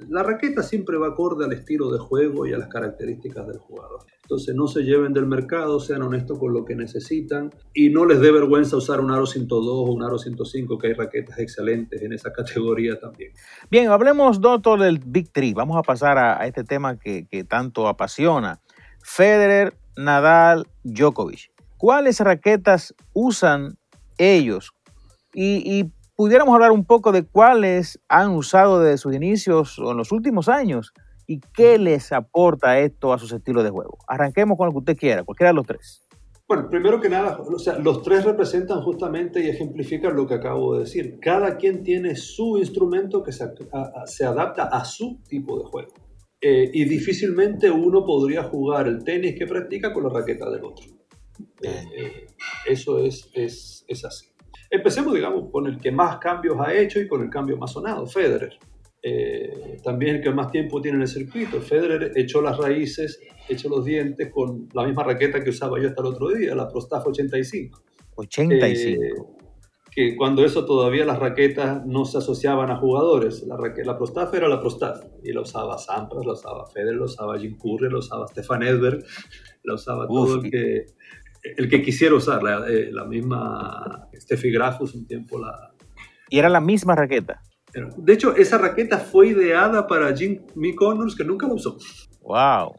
[0.09, 4.01] La raqueta siempre va acorde al estilo de juego y a las características del jugador.
[4.23, 8.21] Entonces no se lleven del mercado, sean honestos con lo que necesitan y no les
[8.21, 12.13] dé vergüenza usar un aro 102 o un aro 105, que hay raquetas excelentes en
[12.13, 13.33] esa categoría también.
[13.71, 15.53] Bien, hablemos, doctor, del Big Three.
[15.53, 18.61] Vamos a pasar a, este tema que, que tanto apasiona.
[19.03, 21.51] Federer, Nadal, Djokovic.
[21.77, 23.77] ¿Cuáles raquetas usan
[24.17, 24.73] ellos?
[25.35, 29.97] Y, y pudiéramos hablar un poco de cuáles han usado desde sus inicios o en
[29.97, 30.93] los últimos años
[31.27, 33.99] y qué les aporta esto a sus estilos de juego.
[34.07, 36.07] Arranquemos con lo que usted quiera, cualquiera de los tres.
[36.47, 40.75] Bueno, primero que nada, o sea, los tres representan justamente y ejemplifican lo que acabo
[40.75, 41.19] de decir.
[41.21, 45.65] Cada quien tiene su instrumento que se, a- a- se adapta a su tipo de
[45.65, 45.93] juego.
[46.41, 50.87] Eh, y difícilmente uno podría jugar el tenis que practica con la raqueta del otro.
[51.63, 52.27] Eh, eh,
[52.69, 54.27] eso es, es, es así.
[54.75, 58.07] Empecemos, digamos, con el que más cambios ha hecho y con el cambio más sonado,
[58.07, 58.59] Federer.
[59.03, 61.61] Eh, también el que más tiempo tiene en el circuito.
[61.61, 66.01] Federer echó las raíces, echó los dientes con la misma raqueta que usaba yo hasta
[66.01, 67.83] el otro día, la Prostaff 85.
[68.15, 69.03] 85.
[69.05, 69.43] Eh,
[69.95, 73.43] que cuando eso todavía las raquetas no se asociaban a jugadores.
[73.43, 73.75] La, la
[74.33, 77.99] era la Prostaff y la usaba Sampras, la usaba Federer, la usaba Jim Curry, la
[77.99, 79.05] usaba Stefan Edberg,
[79.65, 80.87] la usaba Uf, todo el que,
[81.43, 82.65] el que quisiera usarla.
[82.69, 85.73] Eh, la misma Steffi Grafus un tiempo la...
[86.31, 87.41] y era la misma raqueta.
[87.97, 91.79] De hecho, esa raqueta fue ideada para Jimmy Connors, que nunca la usó.
[92.21, 92.75] Wow.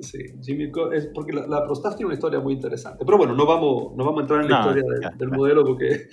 [0.00, 3.04] Sí, Jimmy Co- es porque la, la Prostaff tiene una historia muy interesante.
[3.04, 6.08] Pero bueno, no vamos, no vamos a entrar en la No, historia del- modelo porque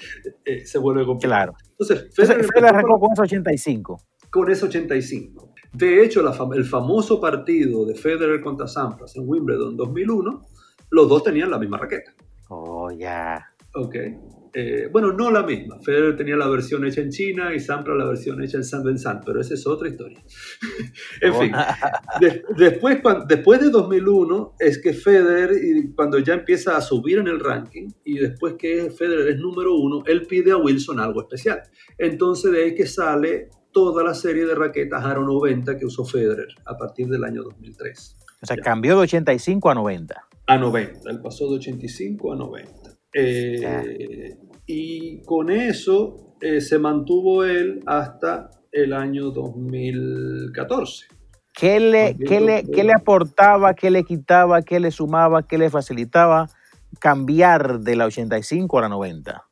[0.46, 1.54] eh, se vuelve complicado.
[1.54, 1.70] Claro.
[1.70, 3.98] Entonces, Federer empezó arrancó con, con ese 85.
[4.32, 5.54] con ese 85.
[5.74, 10.42] De hecho, la fam- el famoso partido de Federer contra Sampras en Wimbledon 2001,
[10.94, 12.14] los dos tenían la misma raqueta.
[12.50, 13.44] Oh, ya.
[13.76, 13.96] Ok.
[14.56, 15.80] Eh, bueno, no la misma.
[15.80, 19.24] Federer tenía la versión hecha en China y Sampras la versión hecha en San Vincent,
[19.26, 20.20] pero esa es otra historia.
[21.22, 21.52] en fin,
[22.22, 25.50] de- después, después de 2001 es que Federer,
[25.96, 30.04] cuando ya empieza a subir en el ranking, y después que Federer es número uno,
[30.06, 31.64] él pide a Wilson algo especial.
[31.98, 36.50] Entonces de ahí que sale toda la serie de raquetas Aro 90 que usó Federer
[36.66, 38.18] a partir del año 2003.
[38.44, 38.62] O sea, Ya.
[38.62, 40.16] cambió de 85 a 90.
[40.48, 42.72] A 90, él pasó de 85 a 90.
[43.16, 51.06] Eh, y con eso eh, se mantuvo él hasta el año 2014.
[51.54, 55.70] ¿Qué le, qué le, qué le aportaba, qué le quitaba, qué le sumaba, qué le
[55.70, 56.50] facilitaba
[57.00, 59.46] cambiar de la 85 a la 90?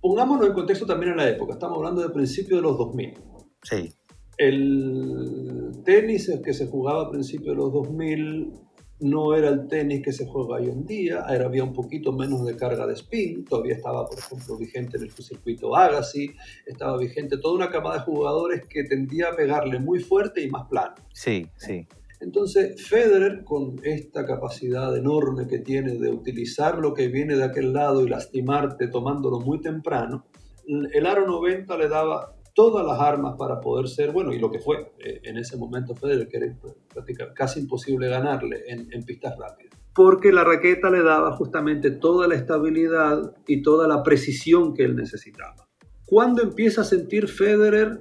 [0.00, 1.54] Pongámonos en contexto también en la época.
[1.54, 3.14] Estamos hablando de principios de los 2000.
[3.62, 3.92] Sí.
[4.36, 8.52] El tenis que se jugaba a principios de los 2000
[9.00, 12.44] no era el tenis que se juega hoy en día, era, había un poquito menos
[12.44, 16.30] de carga de spin, todavía estaba, por ejemplo, vigente en el circuito Agassi,
[16.66, 20.68] estaba vigente toda una camada de jugadores que tendía a pegarle muy fuerte y más
[20.68, 20.94] plano.
[21.12, 21.86] Sí, sí.
[22.20, 27.72] Entonces, Federer, con esta capacidad enorme que tiene de utilizar lo que viene de aquel
[27.72, 30.26] lado y lastimarte tomándolo muy temprano,
[30.66, 34.58] el aro 90 le daba todas las armas para poder ser, bueno, y lo que
[34.58, 39.80] fue eh, en ese momento Federer, que era casi imposible ganarle en, en pistas rápidas.
[39.94, 44.94] Porque la raqueta le daba justamente toda la estabilidad y toda la precisión que él
[44.94, 45.70] necesitaba.
[46.04, 47.98] ¿Cuándo empieza a sentir Federer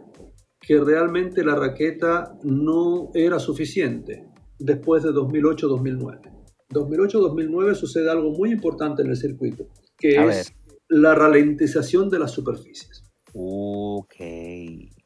[0.60, 4.28] que realmente la raqueta no era suficiente?
[4.60, 6.20] Después de 2008-2009.
[6.70, 10.54] 2008-2009 sucede algo muy importante en el circuito, que es
[10.90, 12.99] la ralentización de las superficies.
[13.42, 14.16] Ok.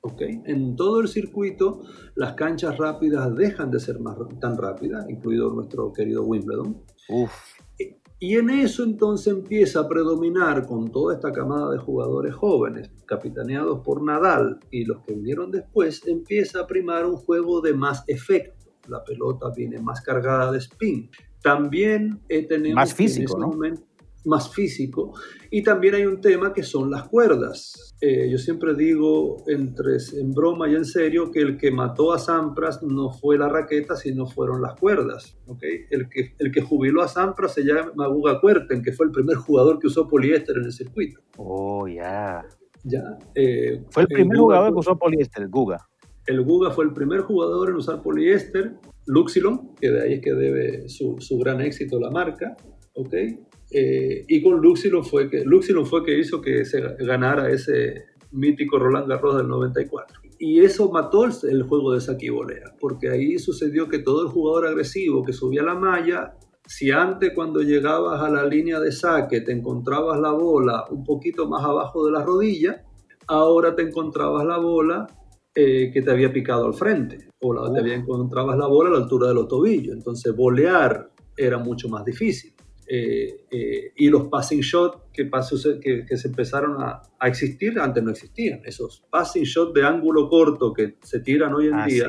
[0.02, 0.22] Ok.
[0.46, 1.84] En todo el circuito,
[2.15, 6.82] las canchas rápidas dejan de ser más, tan rápidas, incluido nuestro querido Wimbledon.
[7.10, 7.32] Uf.
[8.19, 13.82] Y en eso entonces empieza a predominar con toda esta camada de jugadores jóvenes, capitaneados
[13.82, 18.72] por Nadal y los que vinieron después, empieza a primar un juego de más efecto.
[18.88, 21.10] La pelota viene más cargada de spin.
[21.43, 23.52] También eh, tenemos más físico, ¿no?
[24.26, 25.14] Más físico.
[25.52, 27.96] Y también hay un tema que son las cuerdas.
[28.02, 32.20] Eh, yo siempre digo, entre, en broma y en serio, que el que mató a
[32.20, 35.38] Sampras no fue la raqueta, sino fueron las cuerdas.
[35.48, 35.86] ¿okay?
[35.90, 39.38] El, que, el que jubiló a Sampras se llama Guga Kuerten, que fue el primer
[39.38, 41.20] jugador que usó poliéster en el circuito.
[41.38, 42.44] Oh, ya.
[42.84, 43.18] Ya.
[43.36, 45.88] Eh, fue el primer jugador que usó poliéster, Guga.
[46.26, 48.76] El Guga fue el primer jugador en usar poliéster.
[49.06, 52.56] Luxilon, que de ahí es que debe su, su gran éxito la marca.
[52.94, 53.14] ¿ok?
[53.74, 58.78] Eh, y con Luxilon fue, que, Luxilon fue que hizo que se ganara ese mítico
[58.78, 60.22] Roland Garros del 94.
[60.40, 64.28] Y eso mató el, juego de saque y volea, porque ahí sucedió que todo el
[64.28, 69.42] jugador agresivo que subía la malla, si antes cuando llegabas a la línea de saque
[69.42, 72.84] te encontrabas la bola un poquito más abajo de la rodilla,
[73.28, 75.08] ahora te encontrabas la bola
[75.56, 78.94] eh, que te había picado al frente, o la, te había encontrabas la bola a
[78.94, 79.96] la altura de los tobillos.
[79.96, 82.53] Entonces, volear era mucho más difícil.
[82.88, 85.30] Eh, eh, y los passing shots que,
[85.82, 88.62] que, que se empezaron a, a, existir, antes no existían.
[88.65, 92.08] Esos passing shots de ángulo corto que se tiran hoy en ah, día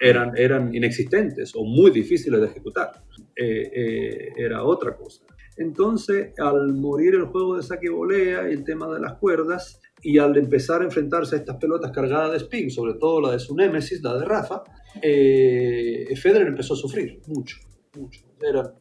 [0.00, 3.02] eran, eran inexistentes o muy difíciles de ejecutar.
[3.34, 5.24] Eh, era otra cosa.
[5.56, 9.80] Entonces, al morir el juego de saque y volea y el tema de las cuerdas,
[10.02, 13.38] y al empezar a enfrentarse a estas pelotas cargadas de spin, sobre todo la de
[13.38, 14.62] su némesis, la de Rafa,
[15.00, 17.56] Federer empezó a sufrir mucho,
[17.96, 18.25] mucho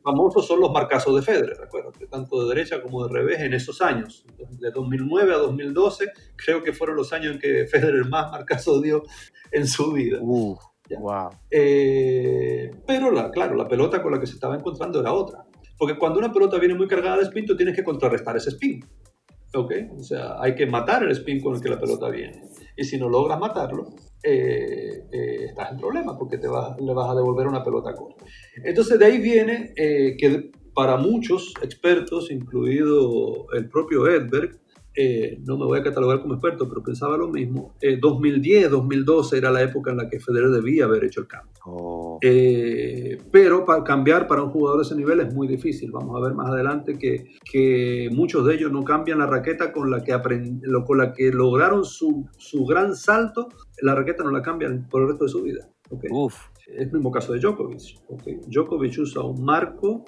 [0.03, 3.81] famosos son los marcazos de Federer, recuerdo, tanto de derecha como de revés en esos
[3.81, 4.25] años.
[4.59, 9.03] De 2009 a 2012, creo que fueron los años en que Federer más marcazos dio
[9.51, 10.19] en su vida.
[10.21, 11.29] wow.
[11.49, 15.45] Eh, pero, la, claro, la pelota con la que se estaba encontrando era otra.
[15.77, 18.83] Porque cuando una pelota viene muy cargada de spin, tú tienes que contrarrestar ese spin.
[19.53, 19.71] ¿Ok?
[19.97, 22.43] O sea, hay que matar el spin con el que la pelota viene.
[22.75, 23.93] Y si no logras matarlo,
[24.27, 28.25] eh, eh, estás en problemas porque te le vas a devolver una pelota corta.
[28.63, 34.59] Entonces de ahí viene eh, que para muchos expertos, incluido el propio Edberg,
[35.45, 37.75] no me voy a catalogar como experto, pero pensaba lo mismo.
[38.01, 41.51] 2010, 2012 era la época en la que Federer debía haber hecho el cambio.
[41.65, 42.19] Oh.
[42.21, 45.91] Pero para cambiar para un jugador de ese nivel es muy difícil.
[45.91, 49.91] Vamos a ver más adelante que, que muchos de ellos no cambian la raqueta con
[49.91, 50.17] la que,
[50.85, 53.49] con la que lograron su, su, gran salto.
[53.81, 55.69] La raqueta no la cambian por el resto de su vida.
[55.89, 56.09] Okay.
[56.67, 57.99] Es el mismo caso de Djokovic.
[58.07, 58.39] Okay.
[58.47, 60.05] Djokovic usa un marco,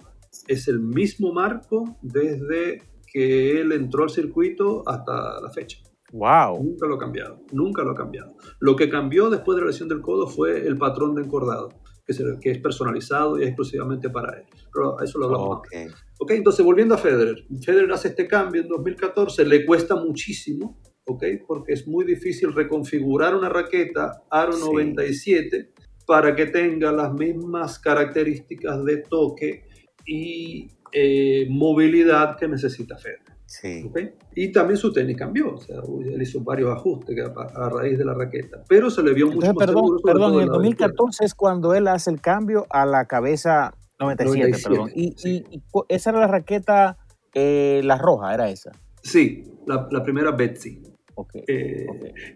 [0.47, 5.79] es el mismo marco desde que él entró al circuito hasta la fecha.
[6.11, 6.63] Wow.
[6.63, 8.35] Nunca lo ha cambiado, nunca lo ha cambiado.
[8.59, 11.69] Lo que cambió después de la lesión del codo fue el patrón de encordado,
[12.05, 14.45] que, que es personalizado y es exclusivamente para él.
[14.73, 15.87] Pero eso lo hablamos okay.
[16.19, 17.45] ok, entonces volviendo a Federer.
[17.61, 23.35] Federer hace este cambio en 2014, le cuesta muchísimo, ok, porque es muy difícil reconfigurar
[23.35, 24.63] una raqueta Aro sí.
[24.65, 25.71] 97
[26.05, 29.63] para que tenga las mismas características de toque
[30.05, 33.37] y eh, movilidad que necesita Federer.
[33.45, 33.83] Sí.
[33.89, 34.11] ¿Okay?
[34.35, 38.03] Y también su tenis cambió, o sea, él hizo varios ajustes a, a raíz de
[38.03, 40.01] la raqueta, pero se le vio mucho Entonces, más perdón, seguro.
[40.03, 44.69] Perdón, en el 2014 es cuando él hace el cambio a la cabeza 97, 97
[44.69, 44.91] perdón.
[44.95, 45.45] Y, sí.
[45.49, 46.97] y, y, esa era la raqueta,
[47.33, 48.71] eh, la roja, era esa.
[49.01, 50.81] Sí, la, la primera Betsy.
[51.47, 51.85] Eh,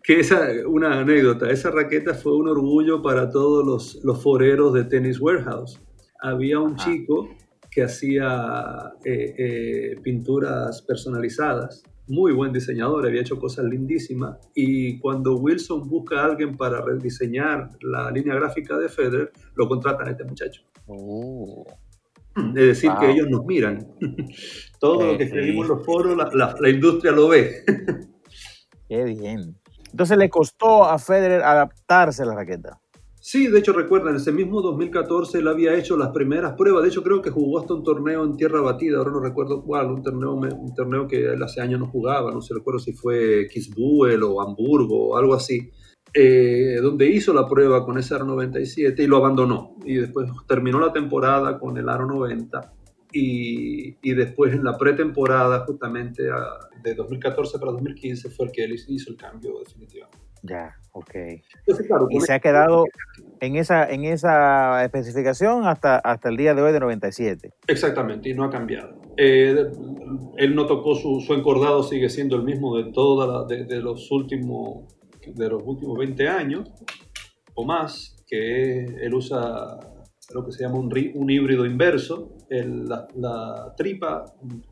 [0.03, 4.85] que esa, una anécdota, esa raqueta fue un orgullo para todos los, los foreros de
[4.85, 5.79] Tennis Warehouse.
[6.19, 7.29] Había un chico
[7.69, 15.37] que hacía eh, eh, pinturas personalizadas, muy buen diseñador, había hecho cosas lindísimas, y cuando
[15.37, 20.25] Wilson busca a alguien para rediseñar la línea gráfica de Federer, lo contratan a este
[20.25, 20.63] muchacho.
[20.87, 21.65] Oh.
[22.35, 23.87] Es decir, que ellos nos miran.
[24.79, 27.63] Todo lo que escribimos en los foros, la, la industria lo ve.
[28.91, 29.55] Qué bien.
[29.89, 32.77] Entonces le costó a Federer adaptarse a la raqueta.
[33.21, 36.89] Sí, de hecho recuerdan, en ese mismo 2014 él había hecho las primeras pruebas, de
[36.89, 40.03] hecho creo que jugó hasta un torneo en tierra batida, ahora no recuerdo cuál, un
[40.03, 44.23] torneo, un torneo que él hace años no jugaba, no sé recuerdo si fue Kisbuel
[44.23, 45.71] o Hamburgo o algo así,
[46.13, 50.81] eh, donde hizo la prueba con ese Aro 97 y lo abandonó, y después terminó
[50.81, 52.73] la temporada con el Aro 90
[53.11, 56.23] y, y, después en la pretemporada, justamente
[56.83, 60.17] de 2014 para 2015, fue el que él hizo el cambio definitivamente.
[60.43, 61.13] Ya, ok.
[62.09, 62.85] y se ha quedado
[63.41, 67.53] en esa, en esa especificación hasta, hasta el día de hoy de 97.
[67.67, 68.99] Exactamente, y no ha cambiado.
[69.17, 69.55] Eh,
[70.37, 74.09] él no tocó su, su, encordado, sigue siendo el mismo de, toda de, de, los
[74.11, 74.91] últimos,
[75.27, 76.71] de los últimos 20 años
[77.53, 79.77] o más, que él usa
[80.33, 84.25] lo que se llama un, un híbrido inverso, la, tripa,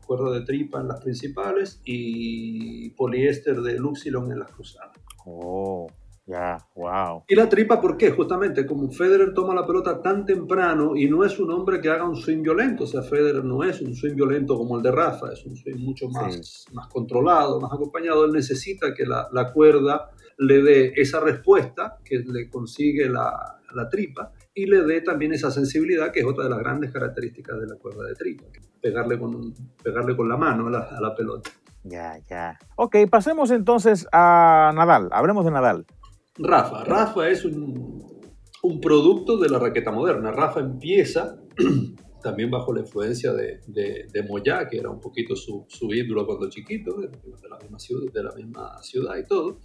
[0.06, 4.96] cuerda de tripa en las principales y poliéster de Luxilon en las cruzadas.
[5.24, 5.86] Oh,
[6.26, 7.24] ya, wow.
[7.26, 8.10] Y la tripa, ¿por qué?
[8.10, 12.08] Justamente como Federer toma la pelota tan temprano y no es un hombre que haga
[12.08, 15.32] un swing violento, o sea, Federer no es un swing violento como el de Rafa,
[15.32, 20.10] es un swing mucho más, más controlado, más acompañado, él necesita que la, la cuerda
[20.38, 25.50] le dé esa respuesta que le consigue la, la tripa y le dé también esa
[25.50, 28.44] sensibilidad que es otra de las grandes características de la cuerda de tripa,
[28.80, 31.50] pegarle con, pegarle con la mano a la, pelota.
[31.84, 32.58] Ya, ya.
[32.76, 35.86] Ok, pasemos entonces a Nadal, hablemos de Nadal.
[36.36, 38.20] Rafa, Rafa es un,
[38.62, 40.30] un producto de la raqueta moderna.
[40.30, 41.38] Rafa empieza
[42.22, 46.26] también bajo la influencia de, de, de Moyá, que era un poquito su, su ídolo
[46.26, 47.08] cuando chiquito, de,
[47.48, 49.58] la misma ciudad, de la misma ciudad y todo.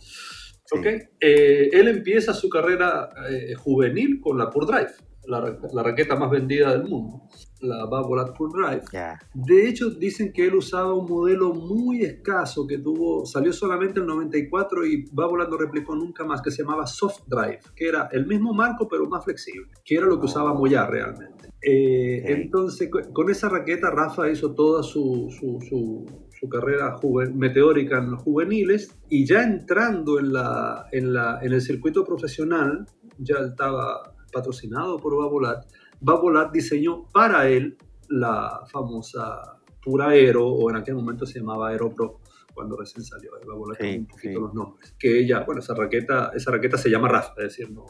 [1.20, 4.91] Eh, él empieza su carrera eh, juvenil con la Pure Drive,
[5.28, 7.24] la, raqueta más vendida del mundo,
[7.61, 8.84] la Babolat Pure Drive.
[9.34, 14.03] De hecho, dicen que él usaba un modelo muy escaso que tuvo, salió solamente en
[14.03, 18.09] el 94 y Babolat no replicó nunca más, que se llamaba Soft Drive, que era
[18.11, 21.49] el mismo marco pero más flexible, que era lo que usaba Moyar realmente.
[21.61, 26.05] Eh, entonces, con esa raqueta, Rafa hizo toda su, su su
[26.50, 26.98] carrera
[27.34, 32.86] meteórica en los juveniles y ya entrando en, la, en, la, en el circuito profesional,
[33.18, 35.66] ya estaba patrocinado por Babolat,
[36.02, 37.78] Babolat diseñó para él
[38.10, 42.20] la famosa Pura Aero, o en aquel momento se llamaba Aero Pro,
[42.54, 44.94] cuando recién salió, Babolat sí, un poquito los nombres.
[45.00, 47.86] Que ella, bueno, esa raqueta, esa raqueta se llama Rafa, es decir, no,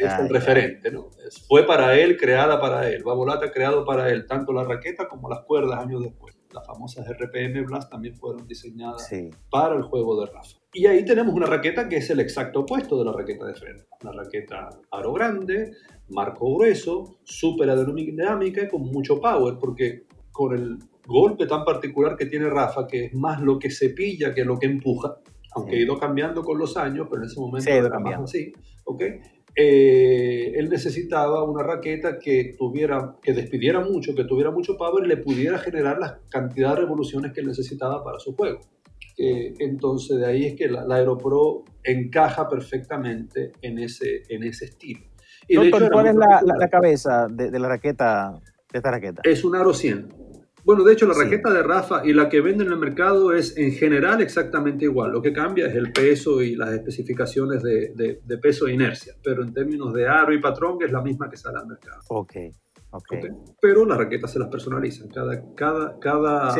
[0.00, 1.10] es el referente, ¿no?
[1.48, 3.02] Fue para él, creada para él.
[3.02, 7.06] Babolat ha creado para él tanto la raqueta como las cuerdas años después las famosas
[7.08, 9.10] RPM Blast también fueron diseñadas
[9.50, 10.56] para el juego de Rafa.
[10.72, 13.84] Y ahí tenemos una raqueta que es el exacto opuesto de la raqueta de frente.
[14.02, 15.72] Una raqueta aro grande,
[16.08, 22.26] marco grueso, súper aerodinámica y con mucho power, porque con el golpe tan particular que
[22.26, 25.16] tiene Rafa, que es más lo que cepilla que lo que empuja,
[25.54, 28.52] aunque ha ido cambiando con los años, pero en ese momento era más así,
[28.84, 29.02] ¿ok?
[29.60, 35.08] Eh, él necesitaba una raqueta que tuviera, que despidiera mucho, que tuviera mucho power y
[35.08, 38.60] le pudiera generar la cantidad de revoluciones que él necesitaba para su juego.
[39.16, 45.00] entonces de ahí es que la, Aeropro encaja perfectamente en ese, en ese estilo.
[45.48, 48.40] Y ¿cuál es la, cabeza de, de, la raqueta,
[48.70, 49.22] de esta raqueta?
[49.24, 50.27] Es un Aro 100.
[50.68, 53.56] Bueno, de hecho, la raqueta de Rafa y la que venden en el mercado es
[53.56, 55.12] en general exactamente igual.
[55.12, 59.14] Lo que cambia es el peso y las especificaciones de, de, peso e inercia.
[59.24, 62.02] Pero en términos de aro y patrón es la misma que sale al mercado.
[62.10, 62.32] Ok.
[62.90, 63.20] Okay.
[63.58, 65.08] Pero las raquetas se las personalizan.
[65.08, 66.54] Cada, cada, cada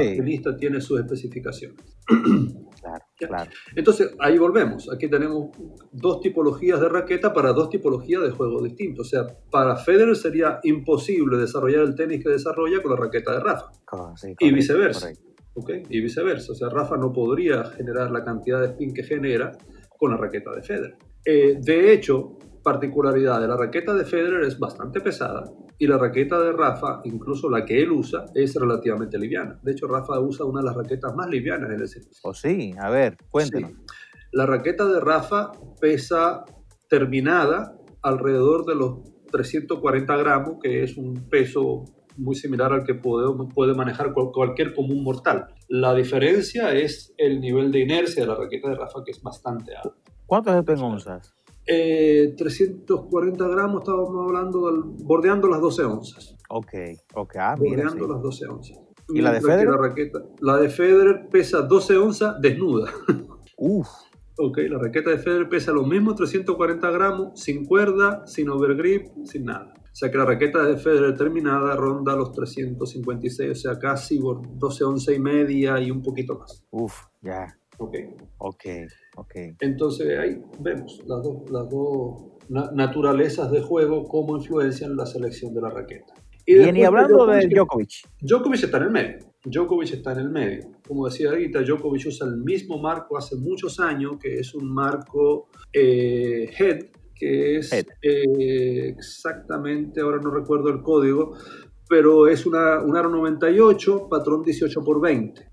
[0.59, 1.99] tiene sus especificaciones.
[2.89, 3.51] Claro, claro.
[3.75, 4.91] Entonces, ahí volvemos.
[4.93, 5.51] Aquí tenemos
[5.93, 9.07] dos tipologías de raqueta para dos tipologías de juego distintos.
[9.07, 13.41] O sea, para Federer sería imposible desarrollar el tenis que desarrolla con la raqueta de
[13.41, 13.73] Rafa.
[14.39, 15.13] y viceversa.
[15.55, 15.83] ¿okay?
[15.89, 16.53] Y viceversa.
[16.53, 19.53] O sea, Rafa no podría generar la cantidad de spin que genera
[19.99, 20.97] con la raqueta de Federer.
[21.25, 22.39] Eh, de hecho,
[22.69, 27.49] particularidad de la raqueta de Federer es bastante pesada y la raqueta de Rafa, incluso
[27.49, 29.59] la que él usa, es relativamente liviana.
[29.63, 32.19] De hecho, Rafa usa una de las raquetas más livianas en el circuito.
[32.25, 32.75] ¿O oh, sí?
[32.79, 33.73] A ver, cuéntenos.
[34.33, 36.45] La raqueta de Rafa pesa
[36.91, 38.99] terminada alrededor de los
[39.33, 41.85] 340 gramos, que es un peso
[42.19, 45.47] muy similar al que puede, puede manejar cualquier común mortal.
[45.69, 49.75] La diferencia es el nivel de inercia de la raqueta de Rafa, que es bastante
[49.75, 49.95] alto.
[50.27, 51.38] ¿Cuántos es en onzas?
[51.69, 56.37] 340 gramos, estábamos hablando, bordeando las 12 onzas.
[56.49, 56.73] Ok,
[57.15, 57.37] ok.
[57.37, 58.79] Ah, bordeando las 12 onzas.
[59.11, 59.69] ¿Y la de Federer?
[59.69, 62.91] La, raqueta, la de Federer pesa 12 onzas desnuda.
[63.59, 63.89] Uf.
[64.41, 69.47] Ok, la raqueta de Federer pesa lo mismo, 340 gramos, sin cuerda, sin overgrip, sin
[69.47, 69.75] nada.
[69.77, 74.85] O sea que la raqueta de Federer terminada ronda los 356, o sea, casi 12
[74.85, 76.65] onzas y media y un poquito más.
[76.71, 77.49] Uf, ya.
[77.79, 77.97] Ok.
[78.39, 78.65] Ok,
[79.19, 79.57] ok.
[79.61, 85.61] Entonces ahí vemos las dos, las dos naturalezas de juego, cómo influencian la selección de
[85.61, 86.15] la raqueta.
[86.47, 88.09] Y, y hablando de Djokovic.
[88.23, 89.19] Djokovic está en el medio.
[89.45, 90.71] Djokovic está en el medio.
[90.87, 95.49] Como decía ahorita, Djokovic usa el mismo marco hace muchos años, que es un marco
[95.73, 101.37] eh, head, que es eh, exactamente, ahora no recuerdo el código,
[101.89, 105.51] pero es una, un aro 98, patrón 18 por 20.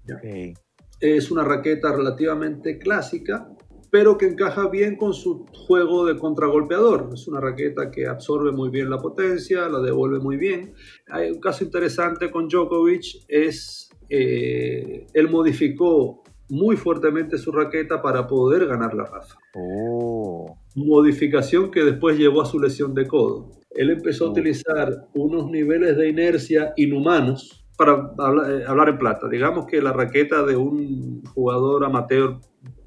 [0.99, 3.49] Es una raqueta relativamente clásica,
[3.91, 7.09] pero que encaja bien con su juego de contragolpeador.
[7.13, 10.73] Es una raqueta que absorbe muy bien la potencia, la devuelve muy bien.
[11.09, 18.27] Hay un caso interesante con Djokovic, es eh, él modificó muy fuertemente su raqueta para
[18.27, 19.35] poder ganar la Rafa.
[19.55, 20.57] Oh.
[20.75, 23.51] Modificación que después llevó a su lesión de codo.
[23.71, 24.31] Él empezó a oh.
[24.31, 29.27] utilizar unos niveles de inercia inhumanos para hablar, eh, hablar en plata.
[29.27, 32.39] Digamos que la raqueta de un jugador amateur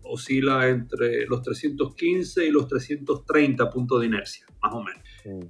[0.09, 5.03] oscila entre los 315 y los 330 puntos de inercia, más o menos.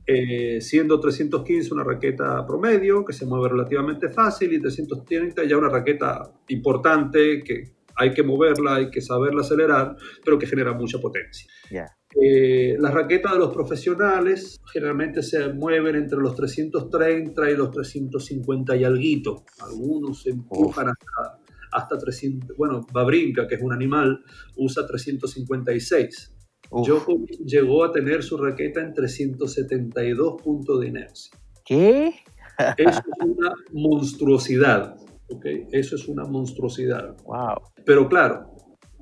[0.07, 5.69] Eh, siendo 315 una raqueta promedio, que se mueve relativamente fácil, y 330 ya una
[5.69, 11.49] raqueta importante, que hay que moverla, hay que saberla acelerar, pero que genera mucha potencia.
[12.21, 18.77] Eh, las raquetas de los profesionales generalmente se mueven entre los 330 y los 350
[18.77, 19.45] y alguito.
[19.61, 21.39] Algunos se empujan hasta
[21.73, 24.25] hasta 300, bueno, Babrinka, que es un animal,
[24.57, 26.35] usa 356.
[26.71, 31.33] Djokovic llegó a tener su raqueta en 372 puntos de inercia.
[31.65, 32.15] ¿Qué?
[32.77, 34.97] Eso es una monstruosidad,
[35.29, 35.47] ¿ok?
[35.73, 37.17] Eso es una monstruosidad.
[37.25, 37.63] Wow.
[37.85, 38.51] Pero claro,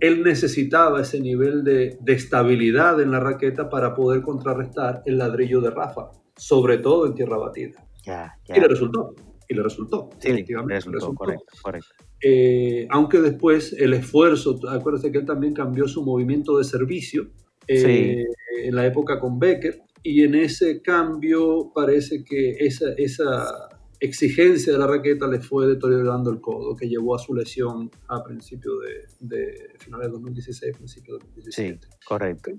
[0.00, 5.60] él necesitaba ese nivel de, de, estabilidad en la raqueta para poder contrarrestar el ladrillo
[5.60, 7.84] de Rafa, sobre todo en tierra batida.
[8.04, 8.56] Ya, ya.
[8.56, 9.14] Y le resultó,
[9.48, 10.10] y le resultó.
[10.18, 11.88] Sí, le resultó, correcto, correcto.
[12.22, 17.28] Eh, aunque después el esfuerzo, acuérdense que él también cambió su movimiento de servicio
[17.68, 18.24] eh,
[18.62, 23.68] en la época con Becker, y en ese cambio parece que esa, esa
[24.06, 28.22] exigencia de la raqueta le fue deteriorando el codo, que llevó a su lesión a
[28.22, 28.76] principios
[29.20, 31.86] de, de finales de 2016, principios de 2017.
[31.88, 32.52] Sí, correcto.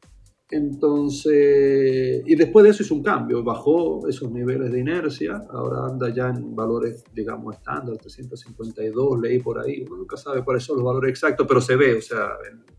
[0.50, 6.08] Entonces, y después de eso hizo un cambio, bajó esos niveles de inercia, ahora anda
[6.14, 10.86] ya en valores, digamos, estándar, 352, leí por ahí, uno nunca sabe cuáles son los
[10.86, 12.30] valores exactos, pero se ve, o sea,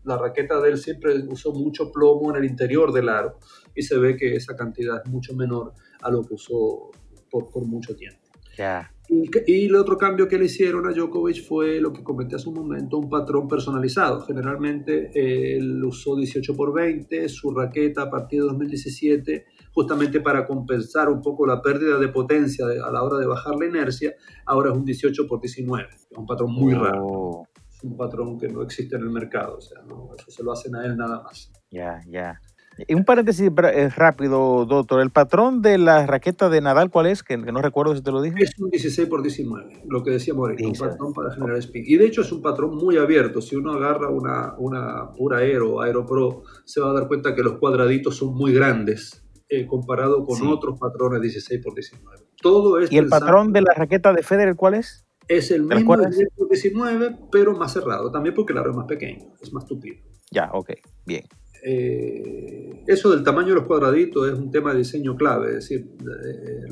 [0.03, 3.37] la raqueta de él siempre usó mucho plomo en el interior del aro
[3.75, 6.89] y se ve que esa cantidad es mucho menor a lo que usó
[7.29, 8.18] por, por mucho tiempo.
[8.59, 8.91] Ya.
[9.07, 12.55] Y, el otro cambio que le hicieron a Djokovic fue lo que comenté hace un
[12.55, 14.19] momento, un patrón personalizado.
[14.21, 21.07] Generalmente él usó 18 por 20, su raqueta a partir de 2017, justamente para compensar
[21.07, 24.13] un poco la pérdida de potencia a la hora de bajar la inercia,
[24.45, 25.87] ahora es un 18 por 19.
[25.89, 27.05] Es un patrón muy raro.
[27.07, 27.47] Oh.
[27.71, 30.51] Es un patrón que no existe en el mercado, o sea, no, eso se lo
[30.51, 31.49] hacen a él nada más.
[31.71, 32.41] Ya, ya.
[32.41, 32.48] Y
[32.89, 35.01] un paréntesis eh, rápido, doctor.
[35.01, 37.23] ¿El patrón de la raqueta de Nadal cuál es?
[37.23, 38.35] Que, no recuerdo si te lo dije.
[38.41, 41.83] Es un 16 por 19, lo que decía ahorita, un patrón para generar spin.
[41.85, 43.41] Y de hecho es un patrón muy abierto.
[43.41, 47.43] Si uno agarra una, una pura Aero, Aero Pro, se va a dar cuenta que
[47.43, 52.17] los cuadraditos son muy grandes eh, comparado con otros patrones 16 por 19.
[52.41, 55.05] Todo ¿Y el patrón de la raqueta de Federer cuál es?
[55.27, 58.11] Es el mismo 16 por 19, pero más cerrado.
[58.11, 59.97] También porque el aro es más pequeño, es más tupido.
[60.31, 60.71] Ya, ok,
[61.05, 61.23] bien.
[61.63, 62.58] Eh,
[62.89, 66.65] eso del tamaño de los cuadraditos es un tema de diseño clave, es decir, eh,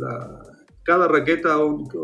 [0.81, 1.57] cada raqueta,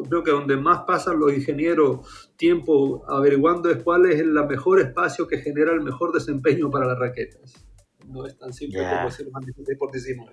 [0.08, 5.28] creo que donde más pasan los ingenieros tiempo averiguando es cuál es el mejor espacio
[5.28, 7.66] que genera el mejor desempeño para las raquetas.
[8.08, 9.46] No es tan simple como decir más
[9.80, 10.32] por 19.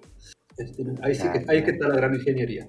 [1.02, 2.68] Ahí, sí que, ahí que está la gran ingeniería.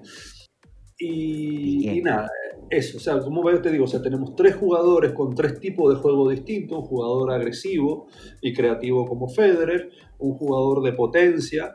[0.98, 2.30] Y, nada,
[2.70, 5.94] eso, o sea, como veo, te digo, o sea, tenemos tres jugadores con tres tipos
[5.94, 8.08] de juego distintos, un jugador agresivo
[8.40, 11.74] y creativo como Federer, un jugador de potencia,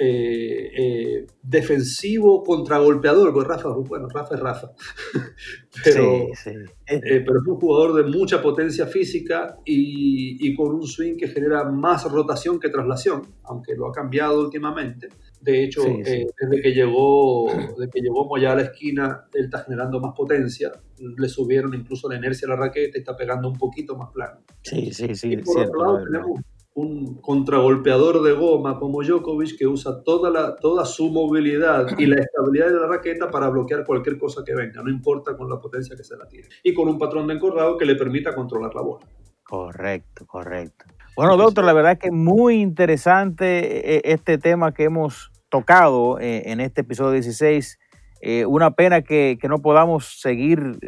[0.00, 4.72] eh, eh, defensivo contragolpeador, porque Rafa, bueno, Rafa es Rafa,
[5.84, 6.50] pero, sí, sí.
[6.86, 11.26] Eh, pero es un jugador de mucha potencia física y, y, con un swing que
[11.26, 15.08] genera más rotación que traslación, aunque lo ha cambiado últimamente.
[15.40, 19.60] De hecho, eh, desde que llegó, desde que llegó Moya a la esquina, él está
[19.60, 20.72] generando más potencia.
[20.98, 24.40] Le subieron incluso la inercia a la raqueta y está pegando un poquito más plano.
[24.62, 25.36] Sí, sí, sí.
[25.38, 26.40] por otro lado, tenemos
[26.74, 32.20] un contragolpeador de goma como Djokovic que usa toda, la, toda su movilidad y la
[32.20, 35.96] estabilidad de la raqueta para bloquear cualquier cosa que venga, no importa con la potencia
[35.96, 36.48] que se la tire.
[36.62, 39.06] Y con un patrón de encorrado que le permita controlar la bola.
[39.42, 40.84] Correcto, correcto.
[41.18, 46.52] Bueno, doctor, la verdad que es muy interesante eh, este tema que hemos tocado eh,
[46.52, 47.76] en este episodio 16.
[48.20, 50.78] Eh, una pena que, no podamos seguir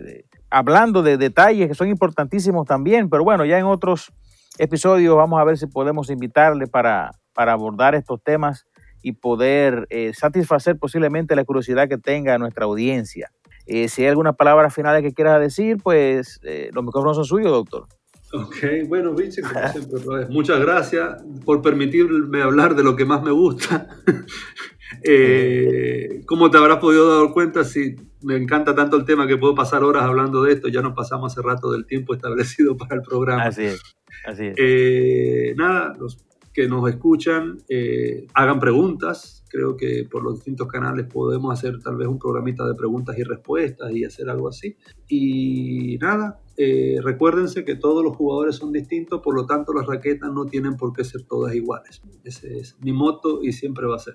[0.48, 4.12] hablando de detalles que son importantísimos también, pero bueno, ya en otros
[4.56, 8.68] episodios vamos a ver si podemos invitarle para, para abordar estos temas
[9.02, 13.32] y poder satisfacer posiblemente la curiosidad que tenga nuestra audiencia.
[13.66, 16.38] si hay alguna palabra final que quieras decir, pues
[16.70, 17.88] los micrófonos son suyos, doctor.
[18.32, 18.56] Ok,
[18.86, 23.88] bueno, Vicente, como siempre, muchas gracias por permitirme hablar de lo que más me gusta.
[25.02, 29.54] eh, como te habrás podido dar cuenta, si me encanta tanto el tema que puedo
[29.54, 33.02] pasar horas hablando de esto, ya nos pasamos hace rato del tiempo establecido para el
[33.02, 33.42] programa.
[33.42, 33.82] Así es,
[34.24, 34.54] así es.
[34.58, 39.44] Eh, nada, los que nos escuchan, eh, hagan preguntas.
[39.48, 43.22] Creo que por los distintos canales podemos hacer tal vez un programita de preguntas y
[43.22, 44.76] respuestas y hacer algo así.
[45.08, 50.30] Y nada, eh, recuérdense que todos los jugadores son distintos, por lo tanto las raquetas
[50.32, 52.02] no tienen por qué ser todas iguales.
[52.24, 54.14] Ese es mi moto y siempre va a ser.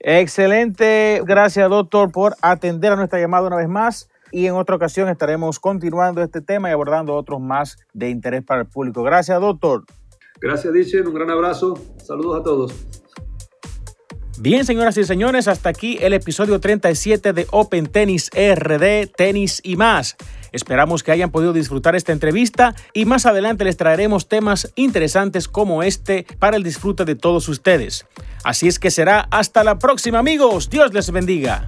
[0.00, 5.08] Excelente, gracias doctor por atender a nuestra llamada una vez más y en otra ocasión
[5.08, 9.02] estaremos continuando este tema y abordando otros más de interés para el público.
[9.02, 9.84] Gracias doctor.
[10.40, 11.74] Gracias Dichen, un gran abrazo,
[12.04, 12.72] saludos a todos.
[14.38, 19.76] Bien, señoras y señores, hasta aquí el episodio 37 de Open Tennis RD, Tenis y
[19.76, 20.16] más.
[20.50, 25.82] Esperamos que hayan podido disfrutar esta entrevista y más adelante les traeremos temas interesantes como
[25.82, 28.06] este para el disfrute de todos ustedes.
[28.42, 30.68] Así es que será hasta la próxima amigos.
[30.68, 31.64] Dios les bendiga.